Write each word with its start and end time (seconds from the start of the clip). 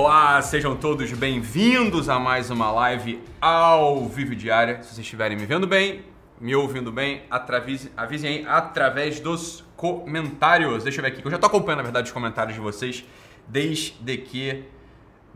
Olá, 0.00 0.40
sejam 0.42 0.76
todos 0.76 1.10
bem-vindos 1.10 2.08
a 2.08 2.20
mais 2.20 2.50
uma 2.50 2.70
live 2.70 3.20
ao 3.40 4.06
vivo 4.06 4.32
diária. 4.32 4.76
Se 4.80 4.90
vocês 4.90 4.98
estiverem 5.00 5.36
me 5.36 5.44
vendo 5.44 5.66
bem, 5.66 6.04
me 6.40 6.54
ouvindo 6.54 6.92
bem, 6.92 7.24
atravise, 7.28 7.90
avisem 7.96 8.30
aí 8.30 8.46
através 8.46 9.18
dos 9.18 9.64
comentários. 9.76 10.84
Deixa 10.84 11.00
eu 11.00 11.02
ver 11.02 11.08
aqui, 11.08 11.20
que 11.20 11.26
eu 11.26 11.32
já 11.32 11.36
tô 11.36 11.48
acompanhando, 11.48 11.78
na 11.78 11.82
verdade, 11.82 12.06
os 12.06 12.12
comentários 12.12 12.54
de 12.54 12.60
vocês 12.60 13.04
desde 13.48 14.18
que 14.18 14.62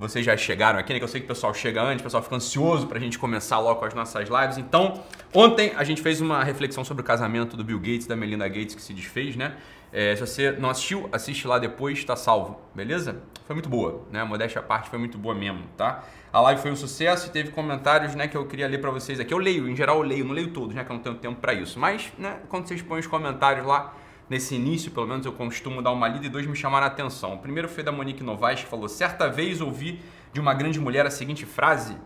vocês 0.02 0.26
já 0.26 0.36
chegaram 0.36 0.78
aqui, 0.78 0.92
né? 0.92 0.98
Que 0.98 1.04
eu 1.04 1.08
sei 1.08 1.20
que 1.20 1.26
o 1.26 1.28
pessoal 1.28 1.54
chega 1.54 1.80
antes, 1.80 2.00
o 2.00 2.04
pessoal 2.04 2.22
fica 2.22 2.34
ansioso 2.34 2.88
pra 2.88 2.98
gente 2.98 3.18
começar 3.18 3.60
logo 3.60 3.84
as 3.84 3.94
nossas 3.94 4.28
lives. 4.28 4.58
Então, 4.58 5.00
ontem 5.32 5.72
a 5.76 5.84
gente 5.84 6.02
fez 6.02 6.20
uma 6.20 6.42
reflexão 6.42 6.84
sobre 6.84 7.02
o 7.02 7.04
casamento 7.04 7.56
do 7.56 7.62
Bill 7.62 7.78
Gates 7.78 8.06
e 8.06 8.08
da 8.08 8.16
Melinda 8.16 8.48
Gates 8.48 8.74
que 8.74 8.82
se 8.82 8.92
desfez, 8.92 9.36
né? 9.36 9.56
É, 9.92 10.16
se 10.16 10.22
você 10.22 10.52
não 10.52 10.70
assistiu, 10.70 11.08
assiste 11.12 11.46
lá 11.46 11.58
depois, 11.58 12.02
tá 12.04 12.16
salvo, 12.16 12.58
beleza? 12.74 13.22
Foi 13.46 13.54
muito 13.54 13.68
boa, 13.68 14.04
né? 14.10 14.24
Modéstia 14.24 14.60
à 14.60 14.64
parte 14.64 14.90
foi 14.90 14.98
muito 14.98 15.18
boa 15.18 15.34
mesmo, 15.34 15.62
tá? 15.76 16.02
A 16.32 16.40
live 16.40 16.62
foi 16.62 16.70
um 16.72 16.76
sucesso 16.76 17.28
e 17.28 17.30
teve 17.30 17.50
comentários, 17.50 18.14
né, 18.14 18.26
que 18.26 18.36
eu 18.36 18.46
queria 18.46 18.66
ler 18.66 18.80
para 18.80 18.90
vocês 18.90 19.20
aqui. 19.20 19.34
Eu 19.34 19.38
leio, 19.38 19.68
em 19.68 19.76
geral 19.76 19.98
eu 19.98 20.02
leio, 20.02 20.24
não 20.24 20.32
leio 20.32 20.48
todos, 20.48 20.74
né, 20.74 20.82
que 20.82 20.90
eu 20.90 20.96
não 20.96 21.02
tenho 21.02 21.14
tempo 21.16 21.40
para 21.40 21.52
isso. 21.52 21.78
Mas, 21.78 22.10
né, 22.18 22.38
quando 22.48 22.66
vocês 22.66 22.80
põem 22.80 23.00
os 23.00 23.06
comentários 23.06 23.66
lá, 23.66 23.94
nesse 24.28 24.54
início, 24.54 24.90
pelo 24.90 25.06
menos 25.06 25.26
eu 25.26 25.32
costumo 25.32 25.82
dar 25.82 25.92
uma 25.92 26.08
lida 26.08 26.26
e 26.26 26.28
dois 26.28 26.46
me 26.46 26.56
chamaram 26.56 26.86
a 26.86 26.88
atenção. 26.88 27.34
O 27.34 27.38
primeiro 27.38 27.68
foi 27.68 27.82
da 27.82 27.92
Monique 27.92 28.22
Novaes, 28.22 28.60
que 28.60 28.66
falou: 28.66 28.88
Certa 28.88 29.28
vez 29.28 29.60
ouvi 29.60 30.00
de 30.32 30.40
uma 30.40 30.54
grande 30.54 30.80
mulher 30.80 31.06
a 31.06 31.10
seguinte 31.10 31.44
frase: 31.44 31.96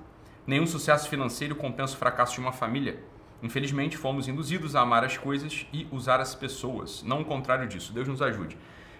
Nenhum 0.46 0.66
sucesso 0.66 1.08
financeiro 1.08 1.54
compensa 1.54 1.94
o 1.94 1.98
fracasso 1.98 2.34
de 2.34 2.40
uma 2.40 2.52
família. 2.52 3.02
Infelizmente, 3.42 3.96
fomos 3.96 4.28
induzidos 4.28 4.74
a 4.74 4.80
amar 4.80 5.04
as 5.04 5.18
coisas 5.18 5.66
e 5.72 5.86
usar 5.90 6.20
as 6.20 6.34
pessoas, 6.34 7.02
não 7.02 7.20
o 7.20 7.24
contrário 7.24 7.68
disso. 7.68 7.92
Deus 7.92 8.08
nos 8.08 8.22
ajude. 8.22 8.56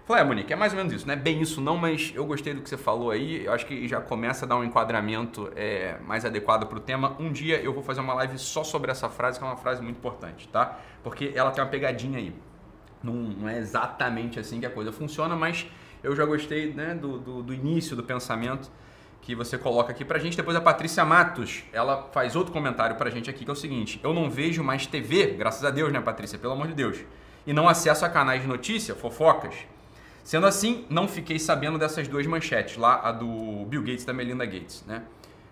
Falei, 0.06 0.22
é, 0.22 0.24
Monique, 0.24 0.52
é 0.52 0.56
mais 0.56 0.72
ou 0.72 0.76
menos 0.76 0.92
isso, 0.92 1.04
não 1.04 1.14
é 1.14 1.16
bem 1.16 1.40
isso 1.40 1.60
não, 1.60 1.76
mas 1.76 2.12
eu 2.14 2.24
gostei 2.24 2.54
do 2.54 2.60
que 2.60 2.68
você 2.68 2.76
falou 2.76 3.10
aí, 3.10 3.44
eu 3.44 3.52
acho 3.52 3.66
que 3.66 3.88
já 3.88 4.00
começa 4.00 4.44
a 4.44 4.48
dar 4.48 4.56
um 4.56 4.62
enquadramento 4.62 5.50
é, 5.56 5.98
mais 6.06 6.24
adequado 6.24 6.64
para 6.66 6.78
o 6.78 6.80
tema. 6.80 7.16
Um 7.18 7.32
dia 7.32 7.60
eu 7.60 7.74
vou 7.74 7.82
fazer 7.82 8.02
uma 8.02 8.14
live 8.14 8.38
só 8.38 8.62
sobre 8.62 8.92
essa 8.92 9.08
frase, 9.08 9.36
que 9.36 9.44
é 9.44 9.48
uma 9.48 9.56
frase 9.56 9.82
muito 9.82 9.96
importante, 9.96 10.46
tá? 10.46 10.78
Porque 11.02 11.32
ela 11.34 11.50
tem 11.50 11.64
uma 11.64 11.68
pegadinha 11.68 12.18
aí. 12.18 12.32
Não, 13.02 13.12
não 13.14 13.48
é 13.48 13.58
exatamente 13.58 14.38
assim 14.38 14.60
que 14.60 14.66
a 14.66 14.70
coisa 14.70 14.92
funciona, 14.92 15.36
mas 15.36 15.66
eu 16.02 16.14
já 16.14 16.24
gostei 16.24 16.72
né, 16.72 16.94
do, 16.94 17.18
do, 17.18 17.42
do 17.42 17.54
início 17.54 17.96
do 17.96 18.02
pensamento 18.02 18.70
que 19.26 19.34
você 19.34 19.58
coloca 19.58 19.90
aqui 19.90 20.04
pra 20.04 20.20
gente. 20.20 20.36
Depois 20.36 20.56
a 20.56 20.60
Patrícia 20.60 21.04
Matos, 21.04 21.64
ela 21.72 22.08
faz 22.12 22.36
outro 22.36 22.52
comentário 22.52 22.94
pra 22.94 23.10
gente 23.10 23.28
aqui, 23.28 23.44
que 23.44 23.50
é 23.50 23.52
o 23.52 23.56
seguinte: 23.56 24.00
Eu 24.02 24.14
não 24.14 24.30
vejo 24.30 24.62
mais 24.62 24.86
TV, 24.86 25.32
graças 25.32 25.64
a 25.64 25.70
Deus, 25.70 25.92
né, 25.92 26.00
Patrícia? 26.00 26.38
Pelo 26.38 26.52
amor 26.52 26.68
de 26.68 26.74
Deus. 26.74 26.98
E 27.44 27.52
não 27.52 27.68
acesso 27.68 28.04
a 28.04 28.08
canais 28.08 28.42
de 28.42 28.48
notícia, 28.48 28.94
fofocas. 28.94 29.54
Sendo 30.22 30.46
assim, 30.46 30.84
não 30.88 31.06
fiquei 31.06 31.38
sabendo 31.38 31.78
dessas 31.78 32.08
duas 32.08 32.26
manchetes, 32.26 32.76
lá 32.76 33.00
a 33.00 33.12
do 33.12 33.64
Bill 33.66 33.82
Gates 33.82 34.04
e 34.04 34.06
da 34.06 34.12
Melinda 34.12 34.44
Gates, 34.44 34.84
né? 34.86 35.02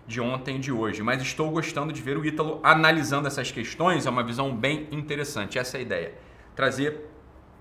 De 0.07 0.21
ontem 0.21 0.57
e 0.57 0.59
de 0.59 0.71
hoje. 0.71 1.01
Mas 1.01 1.21
estou 1.21 1.49
gostando 1.51 1.91
de 1.91 2.01
ver 2.01 2.17
o 2.17 2.25
Ítalo 2.25 2.59
analisando 2.63 3.27
essas 3.27 3.51
questões, 3.51 4.05
é 4.05 4.09
uma 4.09 4.23
visão 4.23 4.55
bem 4.55 4.87
interessante. 4.91 5.57
Essa 5.57 5.77
é 5.77 5.79
a 5.79 5.81
ideia. 5.81 6.13
Trazer 6.55 7.09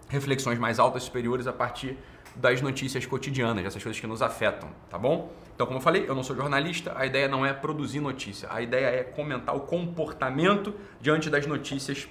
reflexões 0.08 0.58
mais 0.58 0.78
altas, 0.78 1.04
superiores 1.04 1.46
a 1.46 1.52
partir 1.52 1.96
das 2.34 2.60
notícias 2.60 3.06
cotidianas, 3.06 3.62
dessas 3.62 3.82
coisas 3.82 4.00
que 4.00 4.06
nos 4.06 4.20
afetam, 4.20 4.68
tá 4.90 4.98
bom? 4.98 5.32
Então, 5.54 5.66
como 5.66 5.78
eu 5.78 5.82
falei, 5.82 6.04
eu 6.08 6.14
não 6.14 6.22
sou 6.24 6.34
jornalista, 6.34 6.92
a 6.96 7.06
ideia 7.06 7.28
não 7.28 7.46
é 7.46 7.52
produzir 7.52 8.00
notícia, 8.00 8.48
a 8.50 8.60
ideia 8.60 8.86
é 8.86 9.04
comentar 9.04 9.54
o 9.54 9.60
comportamento 9.60 10.74
diante 11.00 11.30
das 11.30 11.46
notícias 11.46 12.08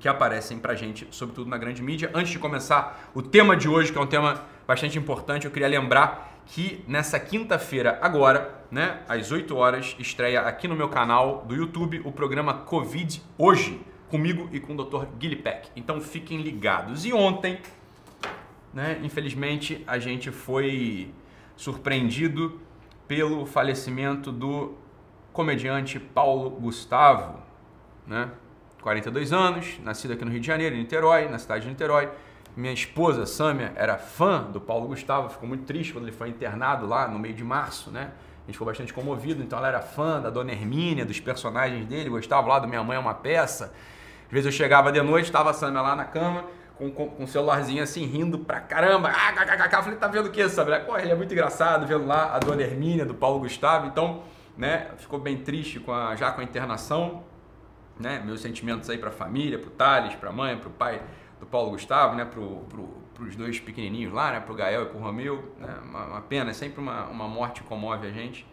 que 0.00 0.08
aparecem 0.08 0.58
pra 0.58 0.74
gente, 0.74 1.06
sobretudo 1.10 1.48
na 1.48 1.58
grande 1.58 1.82
mídia. 1.82 2.10
Antes 2.14 2.32
de 2.32 2.38
começar 2.38 3.10
o 3.14 3.22
tema 3.22 3.56
de 3.56 3.68
hoje, 3.68 3.92
que 3.92 3.98
é 3.98 4.00
um 4.00 4.06
tema 4.06 4.44
bastante 4.66 4.98
importante, 4.98 5.44
eu 5.44 5.50
queria 5.50 5.68
lembrar 5.68 6.42
que 6.46 6.82
nessa 6.86 7.18
quinta-feira, 7.20 7.98
agora, 8.00 8.64
né, 8.70 9.00
às 9.08 9.30
8 9.30 9.54
horas, 9.56 9.94
estreia 9.98 10.40
aqui 10.42 10.66
no 10.66 10.74
meu 10.74 10.88
canal 10.88 11.44
do 11.46 11.54
YouTube 11.54 12.00
o 12.04 12.12
programa 12.12 12.54
Covid 12.54 13.22
Hoje, 13.36 13.80
comigo 14.10 14.48
e 14.52 14.60
com 14.60 14.74
o 14.74 14.84
Dr. 14.84 15.06
Peck. 15.42 15.70
Então 15.76 16.00
fiquem 16.00 16.40
ligados. 16.40 17.04
E 17.04 17.12
ontem, 17.12 17.58
né, 18.72 18.98
infelizmente, 19.02 19.82
a 19.86 19.98
gente 19.98 20.30
foi 20.30 21.12
surpreendido 21.56 22.60
pelo 23.06 23.46
falecimento 23.46 24.30
do 24.30 24.74
comediante 25.32 25.98
Paulo 25.98 26.50
Gustavo, 26.50 27.40
né? 28.06 28.30
42 28.82 29.32
anos, 29.32 29.78
nascido 29.82 30.12
aqui 30.12 30.24
no 30.24 30.30
Rio 30.30 30.40
de 30.40 30.46
Janeiro, 30.46 30.74
em 30.74 30.78
Niterói, 30.78 31.28
na 31.28 31.38
cidade 31.38 31.64
de 31.64 31.70
Niterói. 31.70 32.08
Minha 32.56 32.72
esposa, 32.72 33.26
Sâmia, 33.26 33.72
era 33.76 33.98
fã 33.98 34.42
do 34.42 34.60
Paulo 34.60 34.88
Gustavo, 34.88 35.28
ficou 35.28 35.48
muito 35.48 35.64
triste 35.64 35.92
quando 35.92 36.06
ele 36.06 36.16
foi 36.16 36.28
internado 36.28 36.86
lá 36.86 37.06
no 37.08 37.18
meio 37.18 37.34
de 37.34 37.44
março, 37.44 37.90
né? 37.90 38.12
A 38.42 38.46
gente 38.46 38.54
ficou 38.54 38.66
bastante 38.66 38.94
comovido, 38.94 39.42
então 39.42 39.58
ela 39.58 39.68
era 39.68 39.80
fã 39.80 40.20
da 40.20 40.30
Dona 40.30 40.52
Hermínia, 40.52 41.04
dos 41.04 41.20
personagens 41.20 41.86
dele, 41.86 42.08
gostava 42.08 42.48
lá 42.48 42.58
do 42.58 42.66
Minha 42.66 42.82
Mãe 42.82 42.96
é 42.96 43.00
uma 43.00 43.14
Peça. 43.14 43.74
Às 44.28 44.32
vezes 44.32 44.46
eu 44.46 44.52
chegava 44.52 44.92
de 44.92 45.00
noite, 45.00 45.24
estava 45.24 45.50
a 45.50 45.54
Sâmia 45.54 45.80
lá 45.80 45.96
na 45.96 46.04
cama, 46.04 46.44
com, 46.76 46.90
com, 46.90 47.08
com, 47.08 47.24
um 47.24 47.26
celularzinho 47.26 47.82
assim, 47.82 48.04
rindo 48.04 48.38
pra 48.38 48.60
caramba. 48.60 49.10
Ah, 49.10 49.32
eu 49.32 49.82
falei, 49.82 49.98
tá 49.98 50.06
vendo 50.06 50.26
o 50.26 50.30
que, 50.30 50.46
sabe? 50.50 50.78
Pô, 50.80 50.98
ele 50.98 51.10
é 51.10 51.14
muito 51.14 51.32
engraçado, 51.32 51.86
vendo 51.86 52.06
lá 52.06 52.34
a 52.34 52.38
Dona 52.38 52.62
Hermínia, 52.62 53.06
do 53.06 53.14
Paulo 53.14 53.40
Gustavo. 53.40 53.86
Então, 53.86 54.22
né, 54.56 54.88
ficou 54.98 55.18
bem 55.18 55.38
triste 55.38 55.80
com 55.80 55.92
a, 55.92 56.14
já 56.14 56.30
com 56.30 56.42
a 56.42 56.44
internação. 56.44 57.24
Né? 57.98 58.22
Meus 58.24 58.40
sentimentos 58.40 58.88
aí 58.90 58.98
pra 58.98 59.10
família, 59.10 59.58
pro 59.58 59.70
Thales, 59.70 60.14
pra 60.14 60.30
mãe, 60.30 60.56
pro 60.56 60.70
pai 60.70 61.02
do 61.40 61.46
Paulo 61.46 61.70
Gustavo, 61.70 62.14
né? 62.14 62.24
Pro, 62.24 62.66
pro, 62.68 62.88
pros 63.14 63.34
dois 63.34 63.58
pequenininhos 63.58 64.12
lá, 64.12 64.32
né? 64.32 64.40
Pro 64.40 64.54
Gael 64.54 64.82
e 64.82 64.86
pro 64.86 64.98
Romeu. 64.98 65.54
Né? 65.58 65.74
Uma, 65.82 66.04
uma 66.04 66.20
pena, 66.20 66.52
sempre 66.52 66.80
uma, 66.80 67.06
uma 67.06 67.26
morte 67.26 67.62
comove 67.62 68.06
a 68.06 68.10
gente. 68.10 68.46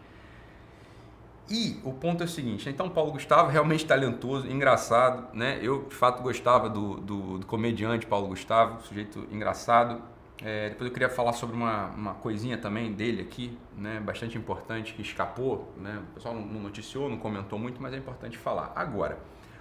E 1.48 1.80
o 1.84 1.92
ponto 1.92 2.22
é 2.22 2.26
o 2.26 2.28
seguinte, 2.28 2.68
então 2.68 2.90
Paulo 2.90 3.12
Gustavo 3.12 3.48
realmente 3.50 3.86
talentoso, 3.86 4.48
engraçado, 4.48 5.32
né? 5.32 5.60
Eu 5.62 5.84
de 5.84 5.94
fato 5.94 6.20
gostava 6.20 6.68
do, 6.68 6.96
do, 6.96 7.38
do 7.38 7.46
comediante 7.46 8.04
Paulo 8.04 8.26
Gustavo, 8.26 8.82
sujeito 8.82 9.28
engraçado. 9.30 10.02
É, 10.42 10.70
depois 10.70 10.88
eu 10.88 10.92
queria 10.92 11.08
falar 11.08 11.32
sobre 11.32 11.54
uma, 11.56 11.86
uma 11.86 12.14
coisinha 12.14 12.58
também 12.58 12.92
dele 12.92 13.22
aqui, 13.22 13.56
né? 13.76 14.00
Bastante 14.00 14.36
importante 14.36 14.92
que 14.92 15.02
escapou, 15.02 15.72
né? 15.76 16.02
O 16.10 16.14
pessoal 16.14 16.34
não 16.34 16.60
noticiou, 16.60 17.08
não 17.08 17.16
comentou 17.16 17.58
muito, 17.60 17.80
mas 17.80 17.94
é 17.94 17.96
importante 17.96 18.36
falar. 18.36 18.72
Agora, 18.74 19.16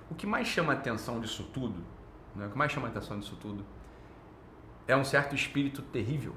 o 0.09 0.15
que 0.15 0.25
mais 0.25 0.47
chama 0.47 0.73
a 0.73 0.75
atenção 0.75 1.19
disso 1.19 1.43
tudo, 1.53 1.83
né? 2.35 2.47
O 2.47 2.49
que 2.49 2.57
mais 2.57 2.71
chama 2.71 2.87
a 2.87 2.89
atenção 2.89 3.19
disso 3.19 3.37
tudo 3.39 3.63
é 4.87 4.97
um 4.97 5.03
certo 5.05 5.35
espírito 5.35 5.83
terrível, 5.83 6.33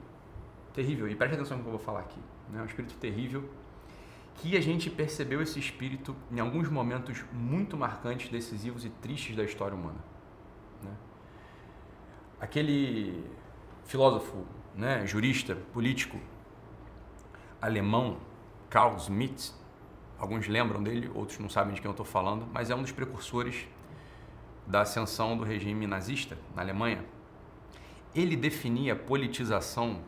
terrível. 0.75 1.09
E 1.09 1.15
preste 1.15 1.35
atenção 1.35 1.57
no 1.57 1.63
que 1.63 1.69
eu 1.69 1.77
vou 1.77 1.81
falar 1.81 2.01
aqui, 2.01 2.21
né? 2.51 2.61
Um 2.61 2.67
espírito 2.67 2.95
terrível 2.97 3.49
que 4.39 4.57
a 4.57 4.61
gente 4.61 4.89
percebeu 4.89 5.43
esse 5.43 5.59
espírito 5.59 6.15
em 6.31 6.39
alguns 6.39 6.69
momentos 6.69 7.25
muito 7.33 7.77
marcantes, 7.77 8.29
decisivos 8.31 8.85
e 8.85 8.91
tristes 8.91 9.35
da 9.37 9.43
história 9.43 9.75
humana. 9.75 9.99
Né? 10.83 10.93
Aquele 12.41 13.25
filósofo, 13.85 14.47
né, 14.75 15.05
jurista, 15.07 15.57
político 15.73 16.19
alemão, 17.61 18.19
Carl 18.71 18.97
Schmitt, 18.99 19.53
alguns 20.19 20.47
lembram 20.47 20.83
dele, 20.83 21.11
outros 21.15 21.39
não 21.41 21.49
sabem 21.49 21.75
de 21.75 21.81
quem 21.81 21.89
eu 21.89 21.93
estou 21.93 22.07
falando, 22.07 22.47
mas 22.53 22.71
é 22.71 22.75
um 22.77 22.83
dos 22.83 22.93
precursores 22.93 23.67
da 24.67 24.83
ascensão 24.83 25.37
do 25.37 25.43
regime 25.43 25.87
nazista 25.87 26.39
na 26.55 26.63
Alemanha. 26.63 27.05
Ele 28.15 28.37
definia 28.37 28.93
a 28.93 28.97
politização 28.97 30.01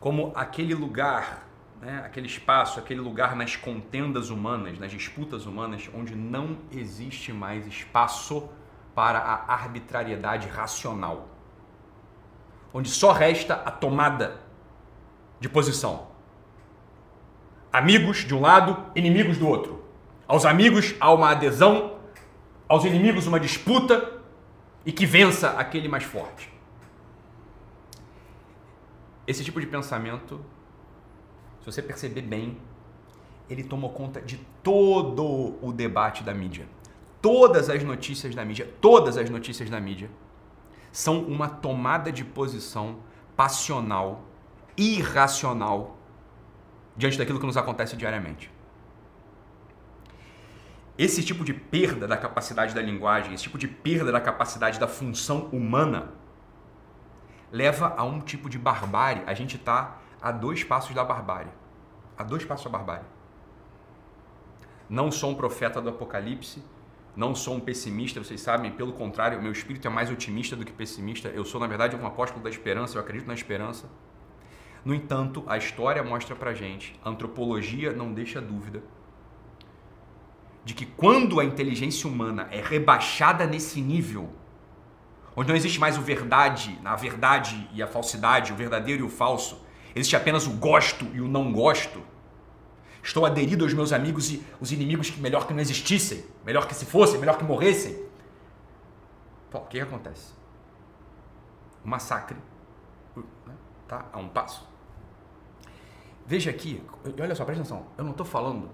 como 0.00 0.32
aquele 0.34 0.74
lugar 0.74 1.46
né, 1.80 2.02
aquele 2.04 2.26
espaço, 2.26 2.78
aquele 2.78 3.00
lugar 3.00 3.36
nas 3.36 3.56
contendas 3.56 4.30
humanas, 4.30 4.78
nas 4.78 4.90
disputas 4.90 5.46
humanas, 5.46 5.88
onde 5.94 6.14
não 6.14 6.58
existe 6.70 7.32
mais 7.32 7.66
espaço 7.66 8.48
para 8.94 9.18
a 9.18 9.52
arbitrariedade 9.52 10.48
racional. 10.48 11.28
Onde 12.72 12.88
só 12.88 13.12
resta 13.12 13.54
a 13.54 13.70
tomada 13.70 14.40
de 15.38 15.48
posição. 15.48 16.08
Amigos 17.72 18.18
de 18.18 18.34
um 18.34 18.40
lado, 18.40 18.86
inimigos 18.94 19.36
do 19.36 19.46
outro. 19.46 19.84
Aos 20.26 20.44
amigos 20.44 20.94
há 20.98 21.12
uma 21.12 21.30
adesão, 21.30 21.98
aos 22.68 22.84
inimigos 22.84 23.26
uma 23.26 23.38
disputa 23.38 24.20
e 24.84 24.92
que 24.92 25.04
vença 25.04 25.50
aquele 25.50 25.88
mais 25.88 26.04
forte. 26.04 26.50
Esse 29.26 29.44
tipo 29.44 29.60
de 29.60 29.66
pensamento 29.66 30.40
se 31.66 31.72
você 31.72 31.82
perceber 31.82 32.22
bem, 32.22 32.56
ele 33.50 33.64
tomou 33.64 33.90
conta 33.90 34.20
de 34.20 34.36
todo 34.62 35.56
o 35.60 35.72
debate 35.72 36.22
da 36.22 36.32
mídia. 36.32 36.64
Todas 37.20 37.68
as 37.68 37.82
notícias 37.82 38.36
da 38.36 38.44
mídia, 38.44 38.72
todas 38.80 39.16
as 39.16 39.28
notícias 39.28 39.68
da 39.68 39.80
mídia 39.80 40.08
são 40.92 41.24
uma 41.24 41.48
tomada 41.48 42.12
de 42.12 42.24
posição 42.24 43.00
passional, 43.36 44.24
irracional 44.76 45.96
diante 46.96 47.18
daquilo 47.18 47.40
que 47.40 47.46
nos 47.46 47.56
acontece 47.56 47.96
diariamente. 47.96 48.48
Esse 50.96 51.20
tipo 51.24 51.44
de 51.44 51.52
perda 51.52 52.06
da 52.06 52.16
capacidade 52.16 52.76
da 52.76 52.80
linguagem, 52.80 53.34
esse 53.34 53.42
tipo 53.42 53.58
de 53.58 53.66
perda 53.66 54.12
da 54.12 54.20
capacidade 54.20 54.78
da 54.78 54.86
função 54.86 55.48
humana, 55.52 56.12
leva 57.50 57.92
a 57.98 58.04
um 58.04 58.20
tipo 58.20 58.48
de 58.48 58.56
barbárie. 58.56 59.24
A 59.26 59.34
gente 59.34 59.56
está 59.56 59.98
a 60.20 60.30
dois 60.30 60.64
passos 60.64 60.94
da 60.94 61.04
barbárie. 61.04 61.52
A 62.16 62.22
dois 62.22 62.44
passos 62.44 62.64
da 62.64 62.70
barbárie. 62.70 63.06
Não 64.88 65.10
sou 65.10 65.30
um 65.30 65.34
profeta 65.34 65.80
do 65.80 65.88
Apocalipse, 65.88 66.62
não 67.16 67.34
sou 67.34 67.56
um 67.56 67.60
pessimista, 67.60 68.22
vocês 68.22 68.40
sabem, 68.40 68.70
pelo 68.70 68.92
contrário, 68.92 69.40
meu 69.40 69.50
espírito 69.50 69.88
é 69.88 69.90
mais 69.90 70.10
otimista 70.10 70.54
do 70.54 70.64
que 70.64 70.72
pessimista. 70.72 71.28
Eu 71.28 71.44
sou, 71.44 71.60
na 71.60 71.66
verdade, 71.66 71.96
um 71.96 72.06
apóstolo 72.06 72.42
da 72.42 72.50
esperança, 72.50 72.96
eu 72.96 73.00
acredito 73.00 73.26
na 73.26 73.34
esperança. 73.34 73.88
No 74.84 74.94
entanto, 74.94 75.42
a 75.46 75.56
história 75.56 76.02
mostra 76.04 76.36
pra 76.36 76.54
gente, 76.54 76.98
a 77.02 77.10
antropologia 77.10 77.92
não 77.92 78.12
deixa 78.12 78.40
dúvida, 78.40 78.82
de 80.64 80.74
que 80.74 80.84
quando 80.84 81.40
a 81.40 81.44
inteligência 81.44 82.08
humana 82.08 82.46
é 82.50 82.60
rebaixada 82.60 83.46
nesse 83.46 83.80
nível, 83.80 84.30
onde 85.34 85.48
não 85.48 85.56
existe 85.56 85.80
mais 85.80 85.96
o 85.96 86.02
verdade, 86.02 86.78
a 86.84 86.94
verdade 86.94 87.68
e 87.72 87.82
a 87.82 87.86
falsidade, 87.86 88.52
o 88.52 88.56
verdadeiro 88.56 89.02
e 89.02 89.06
o 89.06 89.10
falso, 89.10 89.64
existe 89.96 90.14
apenas 90.14 90.46
o 90.46 90.50
gosto 90.50 91.06
e 91.12 91.20
o 91.20 91.26
não 91.26 91.52
gosto, 91.52 92.00
Estou 93.06 93.24
aderido 93.24 93.64
aos 93.64 93.72
meus 93.72 93.92
amigos 93.92 94.32
e 94.32 94.44
os 94.60 94.72
inimigos 94.72 95.08
que 95.10 95.20
melhor 95.20 95.46
que 95.46 95.54
não 95.54 95.60
existissem, 95.60 96.24
melhor 96.44 96.66
que 96.66 96.74
se 96.74 96.84
fossem, 96.84 97.20
melhor 97.20 97.38
que 97.38 97.44
morressem. 97.44 98.04
O 99.52 99.60
que, 99.60 99.78
que 99.78 99.80
acontece? 99.80 100.32
O 101.84 101.88
massacre 101.88 102.36
tá 103.86 104.06
a 104.12 104.18
um 104.18 104.28
passo. 104.28 104.68
Veja 106.26 106.50
aqui, 106.50 106.82
olha 107.04 107.36
só, 107.36 107.44
presta 107.44 107.62
atenção. 107.62 107.86
Eu 107.96 108.02
não 108.02 108.10
estou 108.10 108.26
falando 108.26 108.70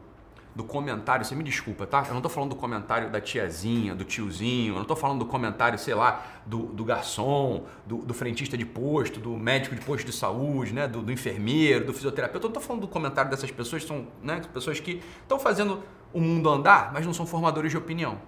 do 0.54 0.64
comentário, 0.64 1.25
você 1.25 1.34
me 1.34 1.43
desculpa, 1.43 1.87
tá? 1.87 2.04
Eu 2.06 2.14
não 2.14 2.20
tô 2.20 2.28
falando 2.28 2.50
do 2.50 2.56
comentário 2.56 3.10
da 3.10 3.20
tiazinha, 3.20 3.94
do 3.94 4.04
tiozinho, 4.04 4.75
eu 4.75 4.78
não 4.78 4.84
tô 4.84 4.94
falando 4.94 5.20
do 5.20 5.26
comentário, 5.26 5.78
sei 5.78 5.94
lá, 5.94 6.26
do, 6.44 6.66
do 6.66 6.84
garçom, 6.84 7.64
do, 7.87 7.99
do, 7.99 8.12
frentista 8.12 8.56
de 8.56 8.66
posto, 8.66 9.19
do 9.19 9.31
médico 9.31 9.75
de 9.75 9.81
posto 9.81 10.04
de 10.04 10.12
saúde, 10.12 10.75
né? 10.75 10.87
Do, 10.87 11.00
do 11.00 11.10
enfermeiro, 11.10 11.87
do 11.87 11.94
fisioterapeuta. 11.94 12.46
Eu 12.46 12.50
não 12.50 12.54
tô 12.54 12.60
falando 12.60 12.82
do 12.82 12.88
comentário 12.88 13.31
dessas 13.31 13.50
pessoas, 13.50 13.84
são 13.84 14.06
né? 14.22 14.43
pessoas 14.52 14.78
que 14.78 15.02
estão 15.22 15.38
fazendo 15.38 15.82
o 16.12 16.20
mundo 16.20 16.50
andar, 16.50 16.93
mas 16.93 17.06
não 17.06 17.14
são 17.14 17.25
formadores 17.25 17.70
de 17.70 17.78
opinião. 17.78 18.19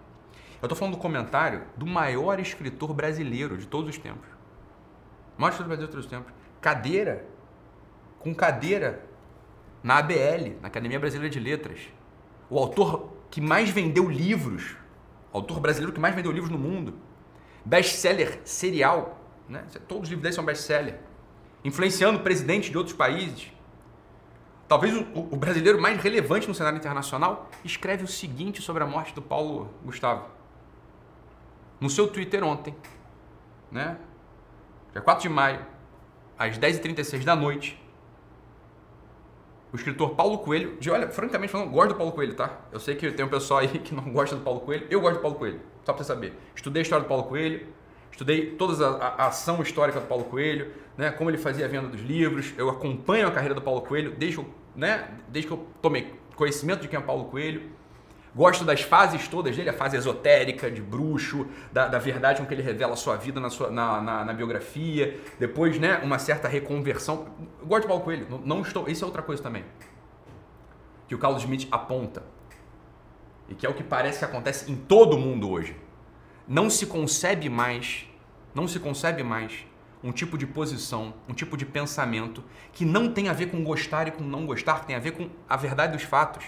Eu 0.62 0.68
tô 0.68 0.74
falando 0.74 0.94
do 0.94 1.00
comentário 1.00 1.64
do 1.76 1.86
maior 1.86 2.40
escritor 2.40 2.94
brasileiro 2.94 3.58
de 3.58 3.66
todos 3.66 3.90
os 3.90 3.98
tempos. 3.98 4.26
O 5.36 5.42
maior 5.42 5.50
escritor 5.50 5.68
brasileiro 5.68 5.90
de 5.90 5.92
todos 5.92 6.06
os 6.06 6.10
tempos. 6.10 6.32
Cadeira, 6.58 7.26
com 8.18 8.34
cadeira 8.34 9.04
na 9.82 9.98
ABL, 9.98 10.56
na 10.62 10.68
Academia 10.68 10.98
Brasileira 10.98 11.28
de 11.28 11.38
Letras 11.38 11.92
o 12.54 12.58
autor 12.60 13.12
que 13.32 13.40
mais 13.40 13.68
vendeu 13.68 14.08
livros, 14.08 14.76
autor 15.32 15.58
brasileiro 15.58 15.92
que 15.92 15.98
mais 15.98 16.14
vendeu 16.14 16.30
livros 16.30 16.52
no 16.52 16.58
mundo, 16.58 16.94
best-seller 17.64 18.40
serial, 18.44 19.18
né? 19.48 19.64
todos 19.88 20.04
os 20.04 20.08
livros 20.08 20.22
dele 20.22 20.34
são 20.36 20.44
best-seller, 20.44 21.00
influenciando 21.64 22.20
presidentes 22.20 22.70
de 22.70 22.78
outros 22.78 22.94
países. 22.94 23.52
Talvez 24.68 24.94
o, 24.94 25.00
o, 25.32 25.36
brasileiro 25.36 25.82
mais 25.82 26.00
relevante 26.00 26.46
no 26.46 26.54
cenário 26.54 26.78
internacional 26.78 27.50
escreve 27.64 28.04
o 28.04 28.06
seguinte 28.06 28.62
sobre 28.62 28.84
a 28.84 28.86
morte 28.86 29.12
do 29.12 29.20
Paulo 29.20 29.68
Gustavo. 29.84 30.28
No 31.80 31.90
seu 31.90 32.06
Twitter 32.06 32.44
ontem, 32.44 32.72
né? 33.68 33.98
dia 34.92 35.02
4 35.02 35.22
de 35.24 35.28
maio, 35.28 35.66
às 36.38 36.56
10h36 36.56 37.24
da 37.24 37.34
noite, 37.34 37.83
o 39.74 39.76
escritor 39.76 40.10
Paulo 40.10 40.38
Coelho, 40.38 40.76
de 40.78 40.88
olha, 40.88 41.08
francamente 41.08 41.50
falando, 41.50 41.68
gosto 41.68 41.88
do 41.88 41.94
Paulo 41.96 42.12
Coelho, 42.12 42.32
tá? 42.34 42.60
Eu 42.70 42.78
sei 42.78 42.94
que 42.94 43.10
tem 43.10 43.26
um 43.26 43.28
pessoal 43.28 43.58
aí 43.58 43.66
que 43.80 43.92
não 43.92 44.04
gosta 44.04 44.36
do 44.36 44.42
Paulo 44.42 44.60
Coelho, 44.60 44.86
eu 44.88 45.00
gosto 45.00 45.16
do 45.16 45.20
Paulo 45.20 45.36
Coelho, 45.36 45.60
só 45.84 45.92
pra 45.92 46.04
você 46.04 46.06
saber. 46.06 46.32
Estudei 46.54 46.80
a 46.80 46.84
história 46.84 47.04
do 47.04 47.08
Paulo 47.08 47.24
Coelho, 47.24 47.66
estudei 48.12 48.52
toda 48.52 48.86
a, 48.86 49.24
a, 49.24 49.26
ação 49.26 49.60
histórica 49.60 49.98
do 49.98 50.06
Paulo 50.06 50.26
Coelho, 50.26 50.70
né? 50.96 51.10
Como 51.10 51.28
ele 51.28 51.38
fazia 51.38 51.64
a 51.64 51.68
venda 51.68 51.88
dos 51.88 52.00
livros, 52.00 52.54
eu 52.56 52.70
acompanho 52.70 53.26
a 53.26 53.32
carreira 53.32 53.52
do 53.52 53.60
Paulo 53.60 53.80
Coelho 53.80 54.12
desde, 54.16 54.46
né? 54.76 55.08
desde 55.26 55.48
que 55.48 55.54
eu 55.54 55.66
tomei 55.82 56.14
conhecimento 56.36 56.82
de 56.82 56.86
quem 56.86 56.96
é 56.96 57.02
Paulo 57.02 57.24
Coelho. 57.24 57.62
Gosto 58.34 58.64
das 58.64 58.82
fases 58.82 59.28
todas 59.28 59.56
dele, 59.56 59.70
a 59.70 59.72
fase 59.72 59.96
esotérica, 59.96 60.68
de 60.68 60.82
bruxo, 60.82 61.46
da, 61.72 61.86
da 61.86 61.98
verdade 62.00 62.40
com 62.40 62.46
que 62.46 62.52
ele 62.52 62.62
revela 62.62 62.94
a 62.94 62.96
sua 62.96 63.16
vida 63.16 63.38
na, 63.38 63.48
sua, 63.48 63.70
na, 63.70 64.00
na, 64.00 64.24
na, 64.24 64.32
biografia. 64.32 65.20
Depois, 65.38 65.78
né, 65.78 66.00
uma 66.02 66.18
certa 66.18 66.48
reconversão. 66.48 67.28
Eu 67.60 67.66
gosto 67.66 67.82
de 67.82 67.88
Paulo 67.88 68.02
Coelho, 68.02 68.26
não, 68.28 68.38
não 68.38 68.62
estou. 68.62 68.88
Isso 68.88 69.04
é 69.04 69.06
outra 69.06 69.22
coisa 69.22 69.40
também. 69.40 69.64
Que 71.06 71.14
o 71.14 71.18
Carlos 71.18 71.42
Schmitt 71.42 71.68
aponta. 71.70 72.24
E 73.48 73.54
que 73.54 73.64
é 73.64 73.68
o 73.68 73.74
que 73.74 73.84
parece 73.84 74.18
que 74.18 74.24
acontece 74.24 74.70
em 74.70 74.74
todo 74.74 75.16
mundo 75.16 75.48
hoje. 75.48 75.76
Não 76.48 76.68
se 76.68 76.86
concebe 76.86 77.48
mais, 77.48 78.08
não 78.52 78.66
se 78.66 78.80
concebe 78.80 79.22
mais 79.22 79.64
um 80.02 80.10
tipo 80.10 80.36
de 80.36 80.46
posição, 80.46 81.14
um 81.28 81.32
tipo 81.32 81.56
de 81.56 81.64
pensamento 81.64 82.44
que 82.72 82.84
não 82.84 83.10
tem 83.10 83.28
a 83.28 83.32
ver 83.32 83.46
com 83.46 83.62
gostar 83.64 84.08
e 84.08 84.10
com 84.10 84.22
não 84.22 84.44
gostar, 84.44 84.84
tem 84.84 84.94
a 84.96 84.98
ver 84.98 85.12
com 85.12 85.30
a 85.48 85.56
verdade 85.56 85.94
dos 85.96 86.02
fatos 86.02 86.44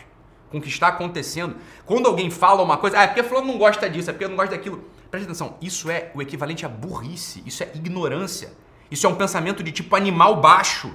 com 0.56 0.60
o 0.60 0.62
que 0.62 0.68
está 0.68 0.88
acontecendo. 0.88 1.56
Quando 1.84 2.06
alguém 2.06 2.30
fala 2.30 2.62
uma 2.62 2.78
coisa, 2.78 2.98
ah, 2.98 3.02
é 3.02 3.06
porque 3.06 3.22
fulano 3.22 3.46
não 3.46 3.58
gosta 3.58 3.88
disso, 3.88 4.08
é 4.08 4.12
porque 4.12 4.26
não 4.26 4.36
gosta 4.36 4.56
daquilo. 4.56 4.84
Presta 5.10 5.28
atenção, 5.28 5.56
isso 5.60 5.90
é 5.90 6.10
o 6.14 6.22
equivalente 6.22 6.64
a 6.64 6.68
burrice, 6.68 7.42
isso 7.44 7.62
é 7.62 7.70
ignorância. 7.74 8.52
Isso 8.90 9.06
é 9.06 9.10
um 9.10 9.14
pensamento 9.14 9.62
de 9.62 9.72
tipo 9.72 9.94
animal 9.94 10.40
baixo. 10.40 10.94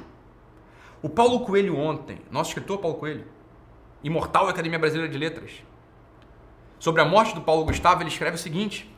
O 1.02 1.10
Paulo 1.10 1.42
Coelho 1.42 1.78
ontem, 1.78 2.20
nosso 2.32 2.50
escritor 2.50 2.80
Paulo 2.80 2.98
Coelho, 2.98 3.26
imortal 4.04 4.48
Academia 4.48 4.80
Brasileira 4.80 5.12
de 5.12 5.18
Letras, 5.18 5.52
sobre 6.80 7.02
a 7.02 7.06
morte 7.06 7.36
do 7.36 7.42
Paulo 7.42 7.66
Gustavo, 7.66 8.02
ele 8.02 8.10
escreve 8.10 8.36
o 8.36 8.40
seguinte: 8.40 8.92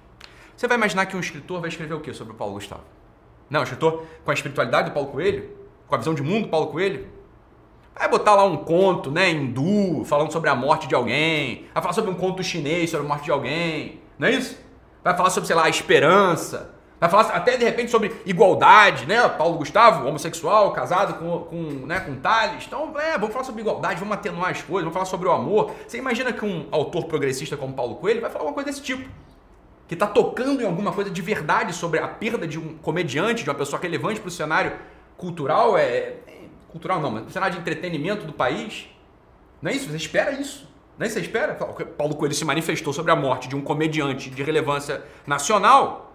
Você 0.55 0.67
vai 0.67 0.77
imaginar 0.77 1.05
que 1.05 1.17
um 1.17 1.19
escritor 1.19 1.59
vai 1.59 1.69
escrever 1.69 1.93
o 1.93 1.99
que 1.99 2.13
sobre 2.13 2.33
o 2.33 2.35
Paulo 2.35 2.53
Gustavo? 2.53 2.83
Não, 3.49 3.63
escritor 3.63 4.05
com 4.23 4.31
a 4.31 4.33
espiritualidade 4.33 4.89
do 4.89 4.93
Paulo 4.93 5.09
Coelho, 5.09 5.49
com 5.87 5.95
a 5.95 5.97
visão 5.97 6.13
de 6.13 6.21
mundo 6.21 6.43
do 6.43 6.49
Paulo 6.49 6.67
Coelho, 6.67 7.07
Vai 7.95 8.09
botar 8.09 8.35
lá 8.35 8.43
um 8.43 8.57
conto, 8.57 9.11
né, 9.11 9.29
hindu, 9.29 10.03
falando 10.05 10.31
sobre 10.31 10.49
a 10.49 10.55
morte 10.55 10.87
de 10.87 10.95
alguém. 10.95 11.65
Vai 11.73 11.81
falar 11.83 11.93
sobre 11.93 12.11
um 12.11 12.15
conto 12.15 12.43
chinês 12.43 12.89
sobre 12.89 13.05
a 13.05 13.09
morte 13.09 13.25
de 13.25 13.31
alguém. 13.31 14.01
Não 14.17 14.27
é 14.27 14.31
isso? 14.31 14.57
Vai 15.03 15.15
falar 15.15 15.29
sobre, 15.29 15.47
sei 15.47 15.55
lá, 15.55 15.65
a 15.65 15.69
esperança. 15.69 16.73
Vai 16.99 17.09
falar 17.09 17.35
até 17.35 17.57
de 17.57 17.65
repente 17.65 17.91
sobre 17.91 18.15
igualdade, 18.25 19.05
né? 19.05 19.27
Paulo 19.27 19.57
Gustavo, 19.57 20.07
homossexual, 20.07 20.71
casado 20.71 21.15
com, 21.15 21.39
com, 21.39 21.85
né, 21.85 21.99
com 21.99 22.15
Thales. 22.15 22.63
Então, 22.65 22.97
é, 22.97 23.17
vamos 23.17 23.33
falar 23.33 23.43
sobre 23.43 23.59
igualdade, 23.59 23.99
vamos 23.99 24.13
atenuar 24.13 24.51
as 24.51 24.61
coisas, 24.61 24.83
vamos 24.83 24.93
falar 24.93 25.05
sobre 25.05 25.27
o 25.27 25.31
amor. 25.33 25.71
Você 25.85 25.97
imagina 25.97 26.31
que 26.31 26.45
um 26.45 26.65
autor 26.71 27.05
progressista 27.05 27.57
como 27.57 27.73
Paulo 27.73 27.95
Coelho 27.95 28.21
vai 28.21 28.29
falar 28.29 28.45
uma 28.45 28.53
coisa 28.53 28.69
desse 28.69 28.81
tipo? 28.81 29.07
Que 29.85 29.95
está 29.95 30.07
tocando 30.07 30.61
em 30.61 30.65
alguma 30.65 30.93
coisa 30.93 31.11
de 31.11 31.21
verdade 31.21 31.73
sobre 31.73 31.99
a 31.99 32.07
perda 32.07 32.47
de 32.47 32.57
um 32.57 32.77
comediante, 32.77 33.43
de 33.43 33.49
uma 33.49 33.55
pessoa 33.55 33.81
relevante 33.81 34.21
para 34.21 34.29
o 34.29 34.31
cenário 34.31 34.71
cultural, 35.17 35.77
é, 35.77 36.13
cultural 36.73 36.99
não, 36.99 37.11
mas 37.11 37.23
no 37.23 37.29
cenário 37.29 37.55
de 37.55 37.61
entretenimento 37.61 38.25
do 38.25 38.33
país. 38.33 38.89
Não 39.61 39.71
é 39.71 39.75
isso? 39.75 39.89
Você 39.89 39.95
espera 39.95 40.31
isso. 40.31 40.67
Não 40.97 41.05
é 41.05 41.07
isso? 41.07 41.13
Você 41.13 41.21
espera? 41.21 41.53
Paulo 41.53 42.15
Coelho 42.15 42.33
se 42.33 42.43
manifestou 42.43 42.91
sobre 42.91 43.11
a 43.11 43.15
morte 43.15 43.47
de 43.47 43.55
um 43.55 43.61
comediante 43.61 44.29
de 44.29 44.43
relevância 44.43 45.05
nacional. 45.25 46.13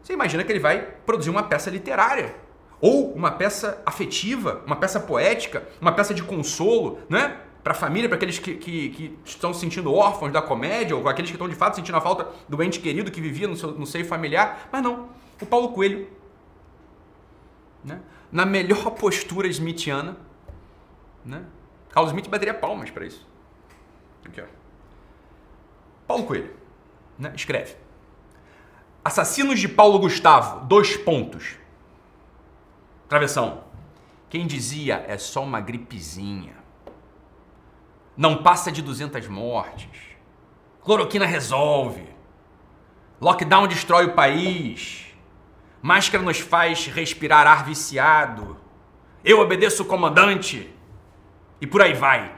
Você 0.00 0.12
imagina 0.12 0.44
que 0.44 0.52
ele 0.52 0.60
vai 0.60 0.80
produzir 1.04 1.30
uma 1.30 1.42
peça 1.42 1.68
literária. 1.68 2.34
Ou 2.80 3.12
uma 3.12 3.32
peça 3.32 3.82
afetiva, 3.84 4.62
uma 4.64 4.76
peça 4.76 5.00
poética, 5.00 5.64
uma 5.80 5.90
peça 5.90 6.14
de 6.14 6.22
consolo, 6.22 7.00
né? 7.08 7.38
Para 7.64 7.72
a 7.72 7.76
família, 7.76 8.08
para 8.08 8.16
aqueles 8.16 8.38
que, 8.38 8.54
que, 8.54 8.88
que, 8.90 9.18
estão 9.24 9.52
se 9.52 9.60
sentindo 9.60 9.92
órfãos 9.92 10.32
da 10.32 10.40
comédia, 10.40 10.96
ou 10.96 11.06
aqueles 11.08 11.28
que 11.28 11.34
estão 11.34 11.48
de 11.48 11.56
fato 11.56 11.74
sentindo 11.74 11.98
a 11.98 12.00
falta 12.00 12.28
do 12.48 12.62
ente 12.62 12.78
querido 12.78 13.10
que 13.10 13.20
vivia 13.20 13.48
no, 13.48 13.56
seu, 13.56 13.72
no 13.72 13.84
seio 13.84 14.04
familiar. 14.04 14.68
Mas 14.70 14.80
não. 14.80 15.08
O 15.42 15.44
Paulo 15.44 15.70
Coelho 15.70 16.06
né? 17.84 18.00
Na 18.30 18.44
melhor 18.44 18.90
postura 18.92 19.48
smithiana. 19.48 20.16
Né? 21.24 21.44
Carlos 21.90 22.10
Smith 22.12 22.28
bateria 22.28 22.54
palmas 22.54 22.90
para 22.90 23.06
isso. 23.06 23.26
Aqui, 24.24 24.40
ó. 24.40 24.44
Paulo 26.06 26.24
Coelho 26.24 26.54
né? 27.18 27.32
escreve: 27.34 27.76
Assassinos 29.04 29.58
de 29.58 29.68
Paulo 29.68 29.98
Gustavo, 29.98 30.66
dois 30.66 30.96
pontos. 30.96 31.56
Travessão. 33.08 33.64
Quem 34.28 34.46
dizia 34.46 35.04
é 35.08 35.16
só 35.16 35.42
uma 35.42 35.60
gripezinha. 35.60 36.56
Não 38.14 38.42
passa 38.42 38.70
de 38.70 38.82
200 38.82 39.26
mortes. 39.28 39.88
Cloroquina 40.82 41.24
resolve. 41.24 42.06
Lockdown 43.20 43.66
destrói 43.66 44.06
o 44.06 44.14
país. 44.14 45.07
Máscara 45.80 46.22
nos 46.22 46.40
faz 46.40 46.86
respirar 46.86 47.46
ar 47.46 47.64
viciado. 47.64 48.56
Eu 49.24 49.40
obedeço 49.40 49.82
o 49.82 49.86
comandante. 49.86 50.74
E 51.60 51.66
por 51.66 51.82
aí 51.82 51.94
vai. 51.94 52.34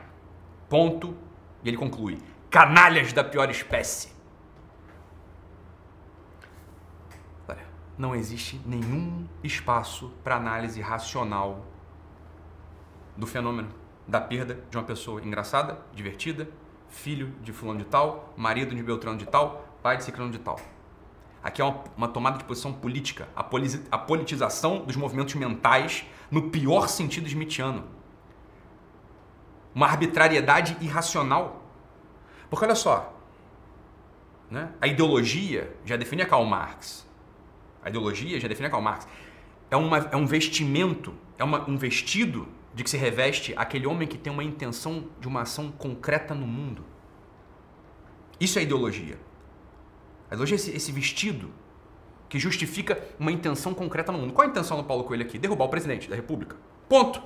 Ponto. 0.68 1.16
E 1.62 1.68
ele 1.68 1.76
conclui: 1.76 2.18
canalhas 2.50 3.12
da 3.12 3.24
pior 3.24 3.50
espécie. 3.50 4.20
Não 8.00 8.14
existe 8.14 8.58
nenhum 8.64 9.28
espaço 9.44 10.10
para 10.24 10.34
análise 10.34 10.80
racional 10.80 11.66
do 13.14 13.26
fenômeno 13.26 13.68
da 14.08 14.18
perda 14.18 14.58
de 14.70 14.76
uma 14.78 14.84
pessoa 14.84 15.20
engraçada, 15.20 15.78
divertida, 15.92 16.48
filho 16.88 17.28
de 17.42 17.52
fulano 17.52 17.80
de 17.80 17.84
tal, 17.84 18.32
marido 18.38 18.74
de 18.74 18.82
Beltrano 18.82 19.18
de 19.18 19.26
tal, 19.26 19.76
pai 19.82 19.98
de 19.98 20.04
ciclano 20.04 20.32
de 20.32 20.38
tal. 20.38 20.58
Aqui 21.42 21.62
é 21.62 21.64
uma, 21.64 21.84
uma 21.96 22.08
tomada 22.08 22.38
de 22.38 22.44
posição 22.44 22.72
política, 22.72 23.28
a, 23.34 23.40
a 23.90 23.98
politização 23.98 24.84
dos 24.84 24.96
movimentos 24.96 25.34
mentais 25.34 26.04
no 26.30 26.50
pior 26.50 26.88
sentido 26.88 27.26
smithiano. 27.26 27.84
Uma 29.74 29.86
arbitrariedade 29.86 30.76
irracional. 30.80 31.62
Porque 32.50 32.64
olha 32.64 32.74
só, 32.74 33.16
né? 34.50 34.70
a 34.80 34.86
ideologia 34.86 35.74
já 35.84 35.96
definia 35.96 36.26
Karl 36.26 36.44
Marx. 36.44 37.06
A 37.82 37.88
ideologia 37.88 38.38
já 38.38 38.48
definia 38.48 38.70
Karl 38.70 38.82
Marx. 38.82 39.08
É, 39.70 39.76
uma, 39.76 39.98
é 39.98 40.16
um 40.16 40.26
vestimento, 40.26 41.14
é 41.38 41.44
uma, 41.44 41.68
um 41.70 41.76
vestido 41.76 42.48
de 42.74 42.84
que 42.84 42.90
se 42.90 42.96
reveste 42.96 43.54
aquele 43.56 43.86
homem 43.86 44.06
que 44.06 44.18
tem 44.18 44.32
uma 44.32 44.44
intenção 44.44 45.04
de 45.20 45.26
uma 45.26 45.42
ação 45.42 45.70
concreta 45.72 46.34
no 46.34 46.46
mundo. 46.46 46.84
Isso 48.38 48.58
é 48.58 48.62
ideologia. 48.62 49.18
A 50.30 50.34
ideologia 50.34 50.54
é 50.54 50.58
esse, 50.58 50.70
esse 50.70 50.92
vestido 50.92 51.50
que 52.28 52.38
justifica 52.38 53.02
uma 53.18 53.32
intenção 53.32 53.74
concreta 53.74 54.12
no 54.12 54.18
mundo. 54.18 54.32
Qual 54.32 54.46
a 54.46 54.50
intenção 54.50 54.76
do 54.76 54.84
Paulo 54.84 55.02
Coelho 55.02 55.24
aqui? 55.24 55.38
Derrubar 55.38 55.64
o 55.64 55.68
presidente 55.68 56.08
da 56.08 56.14
República. 56.14 56.56
Ponto. 56.88 57.20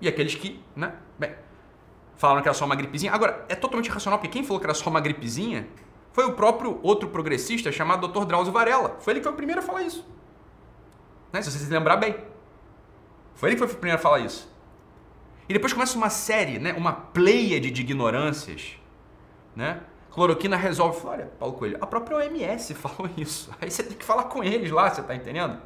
E 0.00 0.08
aqueles 0.08 0.34
que, 0.34 0.60
né, 0.74 0.94
bem, 1.16 1.32
falaram 2.16 2.42
que 2.42 2.48
era 2.48 2.54
só 2.54 2.64
uma 2.64 2.74
gripezinha. 2.74 3.12
Agora, 3.12 3.46
é 3.48 3.54
totalmente 3.54 3.86
irracional, 3.86 4.18
porque 4.18 4.32
quem 4.32 4.42
falou 4.42 4.58
que 4.58 4.66
era 4.66 4.74
só 4.74 4.90
uma 4.90 5.00
gripezinha 5.00 5.68
foi 6.12 6.24
o 6.24 6.32
próprio 6.32 6.80
outro 6.82 7.08
progressista 7.08 7.70
chamado 7.70 8.08
Dr. 8.08 8.24
Drauzio 8.24 8.52
Varela. 8.52 8.96
Foi 9.00 9.12
ele 9.12 9.20
que 9.20 9.24
foi 9.24 9.32
o 9.32 9.36
primeiro 9.36 9.60
a 9.60 9.64
falar 9.64 9.82
isso. 9.82 10.04
Né? 11.32 11.40
Se 11.40 11.50
você 11.50 11.58
se 11.58 11.70
lembrar 11.70 11.96
bem. 11.96 12.16
Foi 13.34 13.48
ele 13.48 13.56
que 13.56 13.64
foi 13.64 13.68
o 13.68 13.78
primeiro 13.78 13.98
a 13.98 14.02
falar 14.02 14.20
isso. 14.20 14.52
E 15.48 15.52
depois 15.52 15.72
começa 15.72 15.96
uma 15.96 16.10
série, 16.10 16.58
né, 16.58 16.72
uma 16.72 16.92
pleiade 16.92 17.70
de 17.70 17.82
ignorâncias, 17.82 18.78
né? 19.54 19.80
Cloroquina 20.14 20.56
resolve. 20.56 21.04
Olha, 21.04 21.26
Paulo 21.40 21.56
Coelho, 21.56 21.76
a 21.80 21.86
própria 21.86 22.18
OMS 22.18 22.72
falou 22.74 23.10
isso. 23.16 23.50
Aí 23.60 23.68
você 23.68 23.82
tem 23.82 23.96
que 23.96 24.04
falar 24.04 24.24
com 24.24 24.44
eles 24.44 24.70
lá, 24.70 24.88
você 24.88 25.02
tá 25.02 25.12
entendendo? 25.12 25.60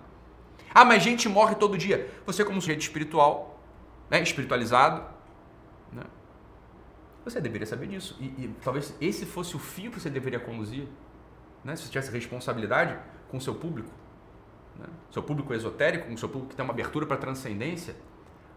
Ah, 0.75 0.87
mas 0.87 1.03
gente 1.03 1.29
morre 1.29 1.55
todo 1.55 1.77
dia. 1.77 2.11
Você 2.25 2.43
como 2.43 2.59
sujeito 2.59 2.81
espiritual, 2.81 3.61
né, 4.09 4.23
espiritualizado, 4.23 5.05
né? 5.93 6.03
Você 7.25 7.43
deveria 7.43 7.67
saber 7.67 7.89
disso. 7.89 8.17
E, 8.19 8.25
e, 8.25 8.57
talvez 8.65 8.95
esse 9.03 9.27
fosse 9.27 9.55
o 9.55 9.59
fio 9.59 9.91
que 9.91 10.01
você 10.01 10.09
deveria 10.09 10.41
conduzir, 10.41 10.89
né? 11.63 11.77
Se 11.77 11.83
você 11.83 11.91
tivesse 11.91 12.11
responsabilidade 12.11 12.99
com 13.31 13.37
o 13.37 13.41
seu 13.41 13.55
público. 13.55 13.91
Né? 14.79 14.87
Seu 15.11 15.23
público 15.23 15.53
esotérico, 15.53 16.09
com 16.09 16.17
seu 16.17 16.29
público 16.29 16.51
que 16.51 16.57
tem 16.57 16.65
uma 16.65 16.73
abertura 16.73 17.05
para 17.05 17.19
transcendência. 17.19 17.95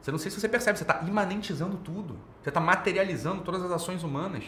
Você 0.01 0.10
não 0.10 0.17
sei 0.17 0.31
se 0.31 0.39
você 0.39 0.48
percebe, 0.48 0.77
você 0.77 0.86
está 0.86 1.01
imanentizando 1.01 1.75
tudo. 1.77 2.17
Você 2.41 2.50
está 2.50 2.62
materializando 2.62 3.43
todas 3.43 3.62
as 3.62 3.71
ações 3.71 4.03
humanas 4.03 4.45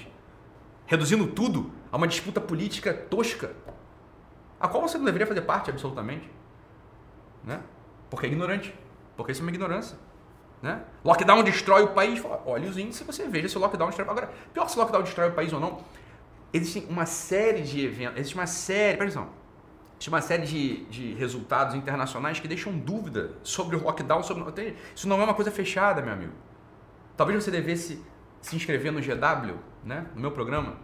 reduzindo 0.93 1.25
tudo 1.25 1.71
a 1.91 1.97
uma 1.97 2.07
disputa 2.07 2.39
política 2.39 2.93
tosca, 2.93 3.51
a 4.59 4.67
qual 4.67 4.87
você 4.87 4.95
não 4.97 5.05
deveria 5.05 5.25
fazer 5.25 5.41
parte 5.41 5.71
absolutamente, 5.71 6.29
né? 7.43 7.61
Porque 8.11 8.27
é 8.27 8.29
ignorante, 8.29 8.73
porque 9.17 9.31
isso 9.31 9.41
é 9.41 9.43
uma 9.43 9.49
ignorância. 9.49 9.97
Né? 10.61 10.81
Lockdown 11.03 11.43
destrói 11.43 11.83
o 11.83 11.89
país. 11.89 12.23
Olha 12.45 12.69
os 12.69 12.77
índices, 12.77 13.05
você 13.05 13.27
veja 13.27 13.49
se 13.49 13.57
o 13.57 13.59
lockdown 13.59 13.87
destrói. 13.87 14.07
Agora, 14.07 14.31
pior 14.53 14.69
se 14.69 14.77
o 14.77 14.79
lockdown 14.79 15.01
destrói 15.01 15.29
o 15.29 15.33
país 15.33 15.51
ou 15.51 15.59
não, 15.59 15.81
existe 16.53 16.87
uma 16.89 17.05
série 17.05 17.63
de 17.63 17.83
eventos, 17.83 18.19
existe 18.19 18.35
uma 18.35 18.47
série, 18.47 19.01
atenção, 19.01 19.29
existe 19.95 20.09
uma 20.09 20.21
série 20.21 20.45
de, 20.45 20.85
de 20.85 21.13
resultados 21.15 21.75
internacionais 21.75 22.39
que 22.39 22.47
deixam 22.47 22.77
dúvida 22.77 23.31
sobre 23.41 23.75
o 23.75 23.83
lockdown. 23.83 24.21
Sobre, 24.21 24.77
isso 24.95 25.09
não 25.09 25.19
é 25.19 25.23
uma 25.23 25.33
coisa 25.33 25.49
fechada, 25.49 26.03
meu 26.03 26.13
amigo. 26.13 26.33
Talvez 27.17 27.43
você 27.43 27.51
devesse 27.51 28.01
se 28.43 28.55
inscrever 28.57 28.91
no 28.91 28.99
GW, 28.99 29.57
né, 29.83 30.05
no 30.13 30.21
meu 30.21 30.31
programa, 30.31 30.75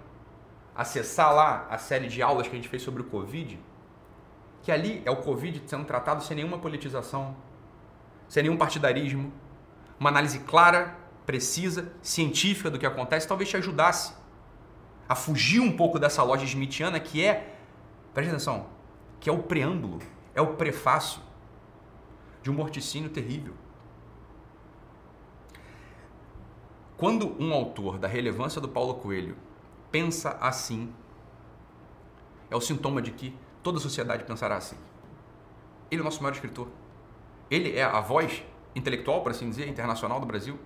acessar 0.74 1.34
lá 1.34 1.68
a 1.70 1.78
série 1.78 2.08
de 2.08 2.22
aulas 2.22 2.48
que 2.48 2.54
a 2.54 2.56
gente 2.56 2.70
fez 2.70 2.82
sobre 2.82 3.02
o 3.02 3.06
Covid, 3.06 3.60
que 4.64 4.72
ali 4.72 5.02
é 5.06 5.12
o 5.12 5.18
Covid 5.18 5.62
sendo 5.68 5.84
tratado 5.84 6.24
sem 6.24 6.38
nenhuma 6.38 6.58
politização, 6.58 7.36
sem 8.30 8.44
nenhum 8.44 8.56
partidarismo, 8.56 9.32
uma 10.00 10.10
análise 10.10 10.40
clara, 10.40 10.96
precisa, 11.26 11.92
científica 12.02 12.72
do 12.72 12.80
que 12.80 12.86
acontece, 12.86 13.28
talvez 13.28 13.50
te 13.50 13.58
ajudasse 13.58 14.14
a 15.08 15.14
fugir 15.14 15.60
um 15.60 15.76
pouco 15.76 16.00
dessa 16.00 16.24
loja 16.24 16.46
smithiana 16.46 16.98
que 16.98 17.26
é, 17.26 17.56
preste 18.14 18.30
atenção, 18.30 18.68
que 19.20 19.30
é 19.30 19.34
o 19.34 19.40
preâmbulo, 19.40 20.00
é 20.34 20.42
o 20.42 20.54
prefácio 20.54 21.22
de 22.42 22.50
um 22.50 22.54
morticínio 22.54 23.10
terrível. 23.10 23.54
Quando 27.00 27.34
um 27.42 27.54
autor 27.54 27.98
da 27.98 28.10
relevância 28.10 28.60
do 28.60 28.68
Paulo 28.68 28.96
Coelho 28.96 29.38
pensa 29.90 30.38
assim, 30.42 30.94
é 32.52 32.56
o 32.58 32.60
sintoma 32.60 33.02
de 33.02 33.12
que 33.12 33.34
toda 33.64 33.78
a 33.78 33.82
sociedade 33.82 34.26
pensará 34.26 34.58
assim. 34.58 34.76
Ele 35.90 36.02
é 36.02 36.02
o 36.02 36.04
nosso 36.04 36.22
maior 36.22 36.34
escritor. 36.34 36.68
Ele 37.50 37.74
é 37.78 37.86
a 37.86 38.02
voz 38.02 38.44
intelectual, 38.76 39.24
por 39.24 39.32
assim 39.32 39.50
dizer, 39.50 39.70
internacional 39.70 40.20
do 40.20 40.26
Brasil. 40.26 40.60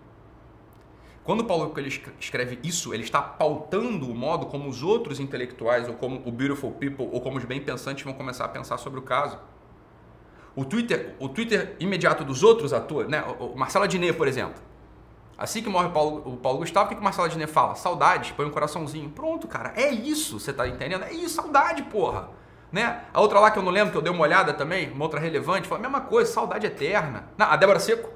Quando 1.23 1.41
o 1.41 1.45
Paulo 1.45 1.69
Coelho 1.69 1.89
escreve 2.19 2.59
isso, 2.63 2.95
ele 2.95 3.03
está 3.03 3.21
pautando 3.21 4.09
o 4.09 4.15
modo 4.15 4.47
como 4.47 4.67
os 4.67 4.81
outros 4.81 5.19
intelectuais, 5.19 5.87
ou 5.87 5.93
como 5.93 6.19
o 6.27 6.31
Beautiful 6.31 6.71
People, 6.71 7.09
ou 7.11 7.21
como 7.21 7.37
os 7.37 7.45
bem-pensantes 7.45 8.03
vão 8.03 8.13
começar 8.13 8.45
a 8.45 8.49
pensar 8.49 8.79
sobre 8.79 8.97
o 8.97 9.03
caso. 9.03 9.37
O 10.55 10.65
Twitter, 10.65 11.15
o 11.19 11.29
Twitter 11.29 11.75
imediato 11.79 12.25
dos 12.25 12.41
outros 12.41 12.73
atores, 12.73 13.07
né? 13.07 13.23
o 13.39 13.55
Marcelo 13.55 13.85
Adnet, 13.85 14.17
por 14.17 14.27
exemplo, 14.27 14.72
Assim 15.37 15.63
que 15.63 15.69
morre 15.69 15.87
o 15.87 15.91
Paulo, 15.91 16.23
o 16.25 16.37
Paulo 16.37 16.59
Gustavo, 16.59 16.85
o 16.85 16.89
que, 16.89 16.95
que 16.95 17.01
o 17.01 17.03
Marcelo 17.03 17.27
Adnet 17.27 17.51
fala? 17.51 17.75
Saudade, 17.75 18.33
põe 18.33 18.45
um 18.45 18.51
coraçãozinho. 18.51 19.09
Pronto, 19.09 19.47
cara, 19.47 19.73
é 19.75 19.89
isso, 19.89 20.39
você 20.39 20.53
tá 20.53 20.67
entendendo? 20.67 21.03
É 21.03 21.13
isso, 21.13 21.35
saudade, 21.35 21.83
porra. 21.83 22.29
Né? 22.71 23.01
A 23.13 23.21
outra 23.21 23.39
lá 23.39 23.51
que 23.51 23.59
eu 23.59 23.63
não 23.63 23.71
lembro, 23.71 23.91
que 23.91 23.97
eu 23.97 24.01
dei 24.01 24.11
uma 24.11 24.23
olhada 24.23 24.53
também, 24.53 24.91
uma 24.91 25.05
outra 25.05 25.19
relevante, 25.19 25.67
fala 25.67 25.79
a 25.79 25.83
mesma 25.83 26.01
coisa, 26.01 26.31
saudade 26.31 26.65
eterna. 26.65 27.25
Não, 27.37 27.45
a 27.47 27.55
Débora 27.55 27.79
Seco, 27.79 28.09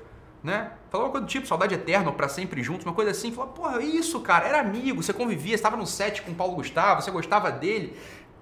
né? 0.43 0.71
Falou 0.89 1.07
uma 1.07 1.11
coisa 1.11 1.25
do 1.25 1.29
tipo, 1.29 1.45
saudade 1.45 1.75
eterna, 1.75 2.11
para 2.11 2.29
sempre 2.29 2.63
juntos, 2.63 2.85
uma 2.85 2.93
coisa 2.93 3.11
assim. 3.11 3.31
Falou, 3.31 3.51
porra, 3.51 3.81
é 3.81 3.85
isso, 3.85 4.19
cara, 4.21 4.47
era 4.47 4.59
amigo, 4.59 5.03
você 5.03 5.13
convivia, 5.13 5.53
estava 5.53 5.75
no 5.75 5.85
set 5.85 6.21
com 6.21 6.31
o 6.31 6.35
Paulo 6.35 6.55
Gustavo, 6.55 7.01
você 7.01 7.11
gostava 7.11 7.51
dele. 7.51 7.97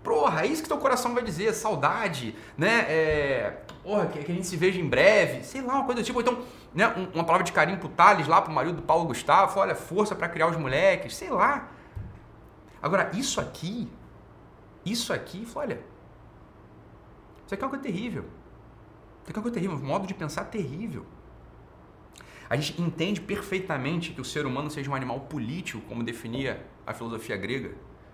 Porra, 0.05 0.43
é 0.43 0.47
isso 0.47 0.61
que 0.61 0.67
teu 0.67 0.77
coração 0.77 1.15
vai 1.15 1.23
dizer, 1.23 1.51
saudade, 1.51 2.35
né? 2.55 2.85
É, 2.87 3.57
porra, 3.81 4.05
que, 4.05 4.23
que, 4.23 4.31
a 4.31 4.35
gente 4.35 4.45
se 4.45 4.55
veja 4.55 4.79
em 4.79 4.87
breve, 4.87 5.43
sei 5.43 5.61
lá, 5.61 5.73
uma 5.73 5.83
coisa 5.83 5.99
do 5.99 6.05
tipo. 6.05 6.21
Então, 6.21 6.43
né, 6.75 6.87
uma 7.11 7.23
palavra 7.23 7.43
de 7.43 7.51
carinho 7.51 7.79
pro 7.79 7.89
Thales 7.89 8.27
lá, 8.27 8.39
pro 8.39 8.53
marido 8.53 8.75
do 8.75 8.81
Paulo 8.83 9.07
Gustavo, 9.07 9.59
olha, 9.59 9.73
força 9.73 10.13
para 10.13 10.29
criar 10.29 10.45
os 10.47 10.57
moleques, 10.57 11.15
sei 11.15 11.31
lá. 11.31 11.71
Agora, 12.83 13.09
isso 13.15 13.41
aqui, 13.41 13.91
isso 14.85 15.11
aqui, 15.11 15.47
olha, 15.55 15.81
isso 17.43 17.55
aqui 17.55 17.63
é 17.63 17.65
uma 17.65 17.71
coisa 17.71 17.83
terrível. 17.83 18.25
Isso 19.23 19.31
aqui 19.31 19.33
é 19.33 19.39
uma 19.39 19.41
coisa 19.41 19.55
terrível, 19.55 19.75
um 19.75 19.87
modo 19.87 20.05
de 20.05 20.13
pensar 20.13 20.43
terrível. 20.45 21.03
A 22.47 22.55
gente 22.55 22.79
entende 22.79 23.19
perfeitamente 23.19 24.13
que 24.13 24.21
o 24.21 24.25
ser 24.25 24.45
humano 24.45 24.69
seja 24.69 24.91
um 24.91 24.93
animal 24.93 25.21
político, 25.21 25.81
como 25.87 26.03
definia 26.03 26.63
a 26.85 26.93
filosofia 26.93 27.35
grega, 27.35 27.73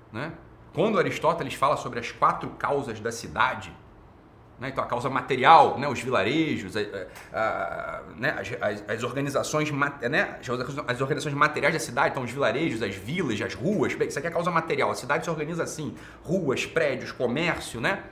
né? 0.09 0.31
Quando 0.73 0.97
Aristóteles 0.97 1.53
fala 1.53 1.77
sobre 1.77 1.99
as 1.99 2.11
quatro 2.11 2.49
causas 2.51 2.99
da 2.99 3.11
cidade, 3.11 3.73
né? 4.61 4.69
Então, 4.69 4.83
a 4.83 4.87
causa 4.87 5.09
material, 5.09 5.79
né? 5.79 5.87
os 5.87 5.99
vilarejos, 5.99 6.77
a, 6.77 6.81
a, 7.33 7.39
a, 7.39 8.01
né? 8.15 8.35
as, 8.37 8.53
as, 8.61 8.89
as, 8.89 9.03
organizações, 9.03 9.71
né? 9.71 10.37
as 10.87 11.01
organizações 11.01 11.33
materiais 11.33 11.73
da 11.73 11.79
cidade, 11.79 12.11
então 12.11 12.21
os 12.21 12.29
vilarejos, 12.29 12.83
as 12.83 12.93
vilas, 12.93 13.41
as 13.41 13.55
ruas. 13.55 13.93
Isso 13.93 14.19
aqui 14.19 14.27
é 14.27 14.29
a 14.29 14.33
causa 14.33 14.51
material. 14.51 14.91
A 14.91 14.95
cidade 14.95 15.23
se 15.23 15.31
organiza 15.31 15.63
assim: 15.63 15.95
ruas, 16.23 16.63
prédios, 16.63 17.11
comércio, 17.11 17.81
né? 17.81 18.03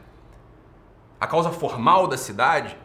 A 1.20 1.28
causa 1.28 1.52
formal 1.52 2.08
da 2.08 2.18
cidade, 2.18 2.76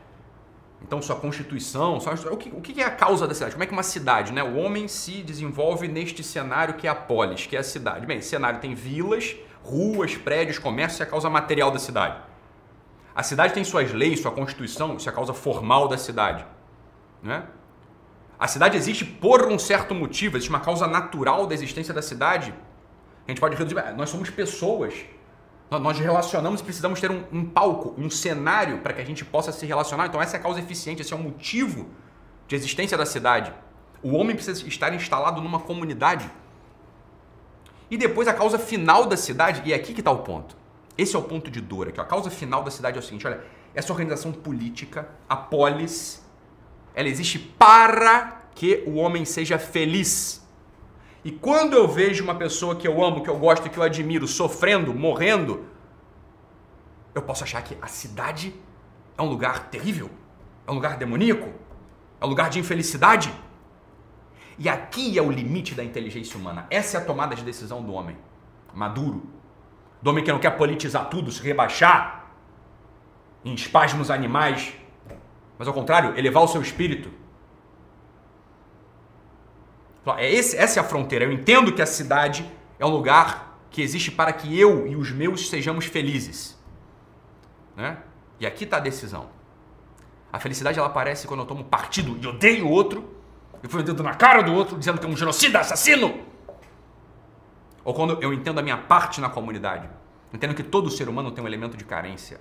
então 0.82 1.00
sua 1.00 1.16
constituição, 1.16 1.98
sua, 2.00 2.12
o, 2.34 2.36
que, 2.36 2.50
o 2.50 2.60
que 2.60 2.82
é 2.82 2.84
a 2.84 2.90
causa 2.90 3.26
da 3.26 3.32
cidade? 3.32 3.52
Como 3.52 3.64
é 3.64 3.66
que 3.66 3.72
uma 3.72 3.82
cidade, 3.82 4.30
né? 4.30 4.42
O 4.42 4.56
homem 4.56 4.86
se 4.88 5.22
desenvolve 5.22 5.88
neste 5.88 6.22
cenário 6.22 6.74
que 6.74 6.86
é 6.86 6.90
a 6.90 6.94
polis, 6.94 7.46
que 7.46 7.56
é 7.56 7.60
a 7.60 7.64
cidade. 7.64 8.04
Bem, 8.04 8.18
esse 8.18 8.28
cenário 8.28 8.60
tem 8.60 8.74
vilas, 8.74 9.34
ruas, 9.64 10.14
prédios, 10.16 10.58
comércio, 10.58 11.02
é 11.02 11.06
a 11.06 11.08
causa 11.08 11.30
material 11.30 11.70
da 11.70 11.78
cidade. 11.78 12.16
A 13.14 13.22
cidade 13.22 13.54
tem 13.54 13.64
suas 13.64 13.92
leis, 13.92 14.20
sua 14.20 14.30
constituição, 14.30 14.96
isso 14.96 15.08
é 15.08 15.12
a 15.12 15.14
causa 15.14 15.32
formal 15.32 15.88
da 15.88 15.96
cidade. 15.96 16.44
Né? 17.22 17.44
A 18.38 18.46
cidade 18.46 18.76
existe 18.76 19.04
por 19.04 19.46
um 19.46 19.58
certo 19.58 19.94
motivo, 19.94 20.36
existe 20.36 20.50
uma 20.50 20.60
causa 20.60 20.86
natural 20.86 21.46
da 21.46 21.54
existência 21.54 21.94
da 21.94 22.02
cidade. 22.02 22.52
A 23.26 23.30
gente 23.30 23.40
pode 23.40 23.56
reduzir, 23.56 23.76
nós 23.96 24.10
somos 24.10 24.28
pessoas. 24.30 24.94
Nós 25.70 25.98
relacionamos 25.98 26.60
e 26.60 26.64
precisamos 26.64 27.00
ter 27.00 27.10
um, 27.10 27.24
um 27.32 27.44
palco, 27.44 27.94
um 27.96 28.10
cenário 28.10 28.78
para 28.78 28.92
que 28.92 29.00
a 29.00 29.04
gente 29.04 29.24
possa 29.24 29.50
se 29.50 29.64
relacionar. 29.64 30.06
Então, 30.06 30.20
essa 30.20 30.36
é 30.36 30.40
a 30.40 30.42
causa 30.42 30.60
eficiente, 30.60 31.02
esse 31.02 31.12
é 31.12 31.16
o 31.16 31.18
motivo 31.18 31.88
de 32.46 32.54
existência 32.54 32.98
da 32.98 33.06
cidade. 33.06 33.52
O 34.02 34.14
homem 34.14 34.36
precisa 34.36 34.66
estar 34.68 34.92
instalado 34.92 35.40
numa 35.40 35.60
comunidade. 35.60 36.30
E 37.94 37.96
depois 37.96 38.26
a 38.26 38.34
causa 38.34 38.58
final 38.58 39.06
da 39.06 39.16
cidade, 39.16 39.62
e 39.64 39.72
é 39.72 39.76
aqui 39.76 39.94
que 39.94 40.00
está 40.00 40.10
o 40.10 40.18
ponto. 40.18 40.56
Esse 40.98 41.14
é 41.14 41.18
o 41.18 41.22
ponto 41.22 41.48
de 41.48 41.60
dor 41.60 41.86
aqui. 41.86 42.00
A 42.00 42.04
causa 42.04 42.28
final 42.28 42.64
da 42.64 42.68
cidade 42.68 42.96
é 42.96 42.98
o 42.98 43.02
seguinte: 43.04 43.24
olha, 43.24 43.40
essa 43.72 43.92
organização 43.92 44.32
política, 44.32 45.08
a 45.28 45.36
polis, 45.36 46.20
ela 46.92 47.08
existe 47.08 47.38
para 47.38 48.48
que 48.52 48.82
o 48.84 48.96
homem 48.96 49.24
seja 49.24 49.60
feliz. 49.60 50.44
E 51.22 51.30
quando 51.30 51.74
eu 51.74 51.86
vejo 51.86 52.24
uma 52.24 52.34
pessoa 52.34 52.74
que 52.74 52.88
eu 52.88 53.00
amo, 53.00 53.22
que 53.22 53.30
eu 53.30 53.38
gosto, 53.38 53.70
que 53.70 53.78
eu 53.78 53.82
admiro, 53.84 54.26
sofrendo, 54.26 54.92
morrendo, 54.92 55.64
eu 57.14 57.22
posso 57.22 57.44
achar 57.44 57.62
que 57.62 57.78
a 57.80 57.86
cidade 57.86 58.52
é 59.16 59.22
um 59.22 59.28
lugar 59.28 59.68
terrível, 59.68 60.10
é 60.66 60.70
um 60.72 60.74
lugar 60.74 60.96
demoníaco, 60.96 61.48
é 62.20 62.26
um 62.26 62.28
lugar 62.28 62.50
de 62.50 62.58
infelicidade. 62.58 63.32
E 64.58 64.68
aqui 64.68 65.18
é 65.18 65.22
o 65.22 65.30
limite 65.30 65.74
da 65.74 65.82
inteligência 65.82 66.38
humana. 66.38 66.66
Essa 66.70 66.98
é 66.98 67.00
a 67.00 67.04
tomada 67.04 67.34
de 67.34 67.42
decisão 67.42 67.82
do 67.82 67.92
homem 67.92 68.16
maduro, 68.72 69.22
do 70.02 70.10
homem 70.10 70.24
que 70.24 70.30
não 70.30 70.38
quer 70.38 70.56
politizar 70.56 71.08
tudo, 71.08 71.30
se 71.30 71.42
rebaixar 71.42 72.26
em 73.44 73.54
espasmos 73.54 74.10
animais, 74.10 74.72
mas 75.58 75.68
ao 75.68 75.74
contrário, 75.74 76.18
elevar 76.18 76.42
o 76.42 76.48
seu 76.48 76.60
espírito. 76.60 77.10
É 80.16 80.30
esse, 80.30 80.56
essa 80.56 80.80
é 80.80 80.82
a 80.82 80.84
fronteira. 80.84 81.24
Eu 81.24 81.32
entendo 81.32 81.72
que 81.72 81.80
a 81.80 81.86
cidade 81.86 82.50
é 82.78 82.84
um 82.84 82.90
lugar 82.90 83.58
que 83.70 83.80
existe 83.80 84.10
para 84.10 84.32
que 84.32 84.58
eu 84.58 84.86
e 84.86 84.96
os 84.96 85.10
meus 85.10 85.48
sejamos 85.48 85.86
felizes. 85.86 86.58
Né? 87.76 87.98
E 88.38 88.46
aqui 88.46 88.64
está 88.64 88.76
a 88.76 88.80
decisão. 88.80 89.28
A 90.32 90.38
felicidade 90.38 90.78
ela 90.78 90.88
aparece 90.88 91.26
quando 91.26 91.40
eu 91.40 91.46
tomo 91.46 91.64
partido 91.64 92.18
e 92.20 92.26
odeio 92.26 92.66
o 92.66 92.70
outro, 92.70 93.08
e 93.64 93.68
fui 93.68 93.80
o 93.80 93.82
dedo 93.82 94.02
na 94.02 94.12
cara 94.12 94.42
do 94.42 94.52
outro 94.52 94.78
dizendo 94.78 94.98
que 95.00 95.06
é 95.06 95.08
um 95.08 95.16
genocida, 95.16 95.58
assassino. 95.58 96.20
Ou 97.82 97.94
quando 97.94 98.22
eu 98.22 98.30
entendo 98.30 98.58
a 98.58 98.62
minha 98.62 98.76
parte 98.76 99.22
na 99.22 99.30
comunidade. 99.30 99.88
Entendo 100.32 100.54
que 100.54 100.62
todo 100.62 100.90
ser 100.90 101.08
humano 101.08 101.30
tem 101.30 101.42
um 101.42 101.46
elemento 101.46 101.74
de 101.74 101.84
carência. 101.84 102.38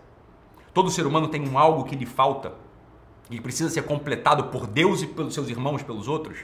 Todo 0.74 0.92
ser 0.92 1.08
humano 1.08 1.30
tem 1.30 1.48
um 1.48 1.58
algo 1.58 1.86
que 1.86 1.96
lhe 1.96 2.06
falta 2.06 2.54
e 3.30 3.40
precisa 3.40 3.70
ser 3.70 3.84
completado 3.84 4.46
por 4.46 4.68
Deus 4.68 5.02
e 5.02 5.08
pelos 5.08 5.34
seus 5.34 5.48
irmãos, 5.48 5.82
pelos 5.82 6.10
outros. 6.10 6.40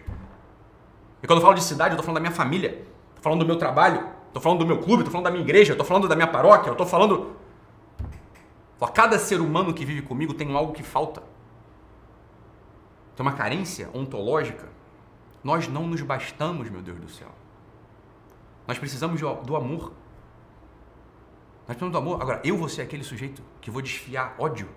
E 1.22 1.28
quando 1.28 1.40
eu 1.40 1.44
falo 1.44 1.56
de 1.56 1.64
cidade, 1.64 1.90
eu 1.90 1.96
estou 1.96 2.06
falando 2.06 2.16
da 2.16 2.22
minha 2.22 2.32
família, 2.32 2.86
estou 3.10 3.22
falando 3.24 3.40
do 3.40 3.46
meu 3.46 3.58
trabalho, 3.58 4.08
estou 4.28 4.42
falando 4.42 4.60
do 4.60 4.66
meu 4.66 4.78
clube, 4.78 5.02
estou 5.02 5.12
falando 5.12 5.26
da 5.26 5.32
minha 5.32 5.44
igreja, 5.44 5.74
estou 5.74 5.86
falando 5.86 6.08
da 6.08 6.16
minha 6.16 6.28
paróquia, 6.28 6.72
estou 6.72 6.86
falando. 6.86 7.36
Cada 8.94 9.20
ser 9.20 9.42
humano 9.42 9.74
que 9.74 9.84
vive 9.84 10.02
comigo 10.02 10.34
tem 10.34 10.56
algo 10.56 10.72
que 10.72 10.84
falta. 10.84 11.22
Tem 13.20 13.26
uma 13.26 13.34
carência 13.34 13.90
ontológica. 13.94 14.70
Nós 15.44 15.68
não 15.68 15.86
nos 15.86 16.02
bastamos, 16.02 16.70
meu 16.70 16.82
Deus 16.82 16.98
do 17.02 17.10
céu. 17.10 17.28
Nós 18.66 18.80
precisamos 18.80 19.20
do 19.20 19.58
amor. 19.58 19.92
Nós 21.68 21.76
precisamos 21.76 21.92
do 21.92 21.98
amor. 21.98 22.22
Agora, 22.22 22.40
eu 22.46 22.56
vou 22.56 22.70
ser 22.70 22.82
aquele 22.82 23.04
sujeito 23.04 23.44
que 23.60 23.70
vou 23.70 23.82
desfiar 23.82 24.36
ódio, 24.40 24.70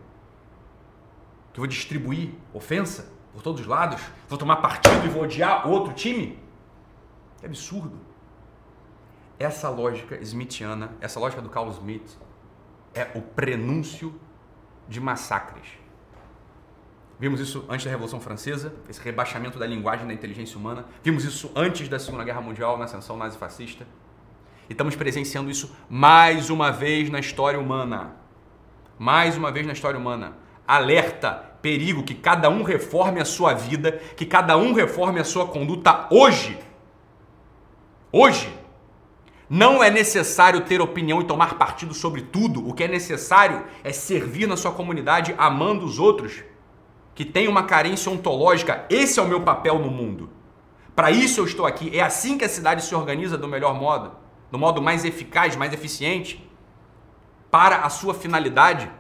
que 1.52 1.61
vou 1.61 1.68
distribuir 1.68 2.34
ofensa, 2.52 3.12
por 3.32 3.44
todos 3.44 3.61
os 3.61 3.66
lados, 3.68 4.02
vou 4.28 4.37
tomar 4.37 4.56
partido 4.56 5.06
e 5.06 5.08
vou 5.08 5.22
odiar 5.22 5.68
outro 5.68 5.92
time? 5.92 6.37
É 7.40 7.46
absurdo. 7.46 7.96
Essa 9.38 9.68
lógica 9.68 10.16
smithiana, 10.20 10.96
essa 11.00 11.20
lógica 11.20 11.40
do 11.40 11.49
Carl 11.49 11.70
Smith, 11.70 12.18
é 12.92 13.08
o 13.14 13.22
prenúncio 13.22 14.12
de 14.88 15.00
massacres. 15.00 15.80
Vimos 17.23 17.38
isso 17.38 17.64
antes 17.69 17.85
da 17.85 17.91
Revolução 17.93 18.21
Francesa, 18.21 18.75
esse 18.91 19.00
rebaixamento 19.00 19.57
da 19.57 19.64
linguagem 19.64 20.09
da 20.09 20.12
inteligência 20.12 20.59
humana. 20.59 20.87
Vimos 21.05 21.23
isso 21.23 21.52
antes 21.55 21.88
da 21.88 21.97
Segunda 21.97 22.25
Guerra 22.25 22.41
Mundial, 22.41 22.76
na 22.76 22.87
ascensão 22.87 23.17
nazifascista. 23.17 23.87
E 24.69 24.73
estamos 24.73 24.97
presenciando 24.97 25.49
isso 25.49 25.73
mais 25.88 26.50
uma 26.50 26.73
vez 26.73 27.11
na 27.11 27.21
história 27.21 27.61
humana. 27.61 28.17
Mais 28.99 29.37
uma 29.37 29.52
vez 29.52 29.64
na 29.64 29.73
história 29.73 29.96
humana. 30.01 30.37
Alerta 30.66 31.31
perigo 31.62 32.03
que 32.03 32.12
cada 32.12 32.51
um 32.51 32.64
reforme 32.64 33.20
a 33.20 33.25
sua 33.25 33.55
vida, 33.55 34.03
que 34.16 34.27
cada 34.27 34.57
um 34.57 34.73
reforme 34.73 35.20
a 35.20 35.25
sua 35.25 35.46
conduta 35.46 36.09
hoje. 36.11 36.59
Hoje. 38.11 38.53
Não 39.49 39.81
é 39.81 39.92
necessário 39.92 40.62
ter 40.62 40.81
opinião 40.81 41.20
e 41.20 41.25
tomar 41.25 41.55
partido 41.55 41.94
sobre 41.94 42.23
tudo. 42.23 42.68
O 42.68 42.75
que 42.75 42.83
é 42.83 42.88
necessário 42.88 43.64
é 43.85 43.92
servir 43.92 44.49
na 44.49 44.57
sua 44.57 44.73
comunidade 44.73 45.37
amando 45.38 45.87
os 45.87 46.01
outros 46.01 46.42
que 47.14 47.25
têm 47.25 47.48
uma 47.48 47.64
carência 47.64 48.11
ontológica. 48.11 48.85
Esse 48.88 49.20
é 49.20 49.22
o 49.22 49.29
meu 49.29 49.42
papel 49.42 49.79
no 49.79 49.90
mundo. 49.90 50.31
Para 50.94 51.11
isso 51.11 51.40
eu 51.40 51.44
estou 51.44 51.66
aqui. 51.66 51.96
É 51.96 52.03
assim 52.03 52.37
que 52.37 52.44
a 52.44 52.48
cidade 52.48 52.85
se 52.85 52.94
organiza 52.94 53.37
do 53.38 53.48
melhor 53.48 53.75
modo, 53.75 54.12
do 54.51 54.59
modo 54.59 54.83
mais 54.83 55.05
eficaz, 55.05 55.57
mais 55.57 55.72
eficiente, 55.72 56.48
para 57.51 57.79
a 57.79 57.90
sua 57.90 58.14
finalidade. 58.14 58.90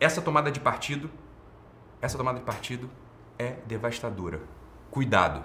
Essa 0.00 0.22
tomada 0.22 0.50
de 0.50 0.60
partido, 0.60 1.10
essa 2.00 2.16
tomada 2.16 2.38
de 2.38 2.44
partido 2.44 2.88
é 3.38 3.56
devastadora. 3.66 4.40
Cuidado. 4.90 5.42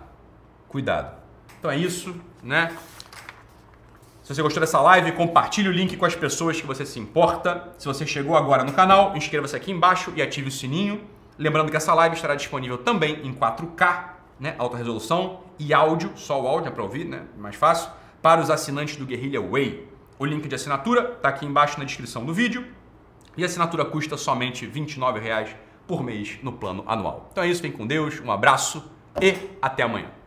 Cuidado. 0.68 1.16
Então 1.60 1.70
é 1.70 1.78
isso, 1.78 2.16
né? 2.42 2.76
Se 4.24 4.34
você 4.34 4.42
gostou 4.42 4.62
dessa 4.62 4.80
live, 4.80 5.12
compartilhe 5.12 5.68
o 5.68 5.72
link 5.72 5.98
com 5.98 6.06
as 6.06 6.16
pessoas 6.16 6.60
que 6.60 6.66
você 6.66 6.86
se 6.86 6.98
importa. 7.00 7.74
Se 7.78 7.86
você 7.86 8.08
chegou 8.08 8.38
agora 8.38 8.64
no 8.64 8.72
canal, 8.72 9.16
inscreva-se 9.18 9.56
aqui 9.56 9.72
embaixo 9.72 10.14
e 10.16 10.22
ative 10.22 10.48
o 10.48 10.52
sininho. 10.52 11.02
Lembrando 11.38 11.72
que 11.72 11.78
essa 11.78 11.94
live 11.94 12.16
estará 12.16 12.36
disponível 12.36 12.78
também 12.78 13.26
em 13.26 13.34
4K, 13.34 14.10
né, 14.40 14.56
alta 14.58 14.78
resolução, 14.78 15.42
e 15.58 15.74
áudio, 15.74 16.12
só 16.16 16.42
o 16.42 16.48
áudio 16.48 16.70
é 16.70 16.72
para 16.72 16.84
ouvir, 16.84 17.06
né, 17.06 17.24
mais 17.38 17.56
fácil, 17.56 17.90
para 18.22 18.42
os 18.42 18.50
assinantes 18.50 18.96
do 18.96 19.06
Guerrilla 19.06 19.46
Way. 19.46 19.88
O 20.20 20.26
link 20.26 20.48
de 20.48 20.56
assinatura 20.56 21.14
está 21.16 21.30
aqui 21.30 21.46
embaixo 21.46 21.80
na 21.80 21.86
descrição 21.86 22.26
do 22.26 22.34
vídeo. 22.34 22.66
E 23.36 23.44
a 23.44 23.48
assinatura 23.48 23.84
custa 23.84 24.16
somente 24.16 24.66
R$ 24.66 24.72
29,00 24.72 25.56
por 25.88 26.04
mês 26.04 26.38
no 26.44 26.54
plano 26.54 26.84
anual. 26.88 27.30
Então 27.32 27.44
é 27.44 27.48
isso, 27.48 27.62
vem 27.62 27.72
com 27.72 27.86
Deus, 27.86 28.22
um 28.22 28.32
abraço 28.32 28.90
e 29.22 29.36
até 29.62 29.84
amanhã. 29.84 30.23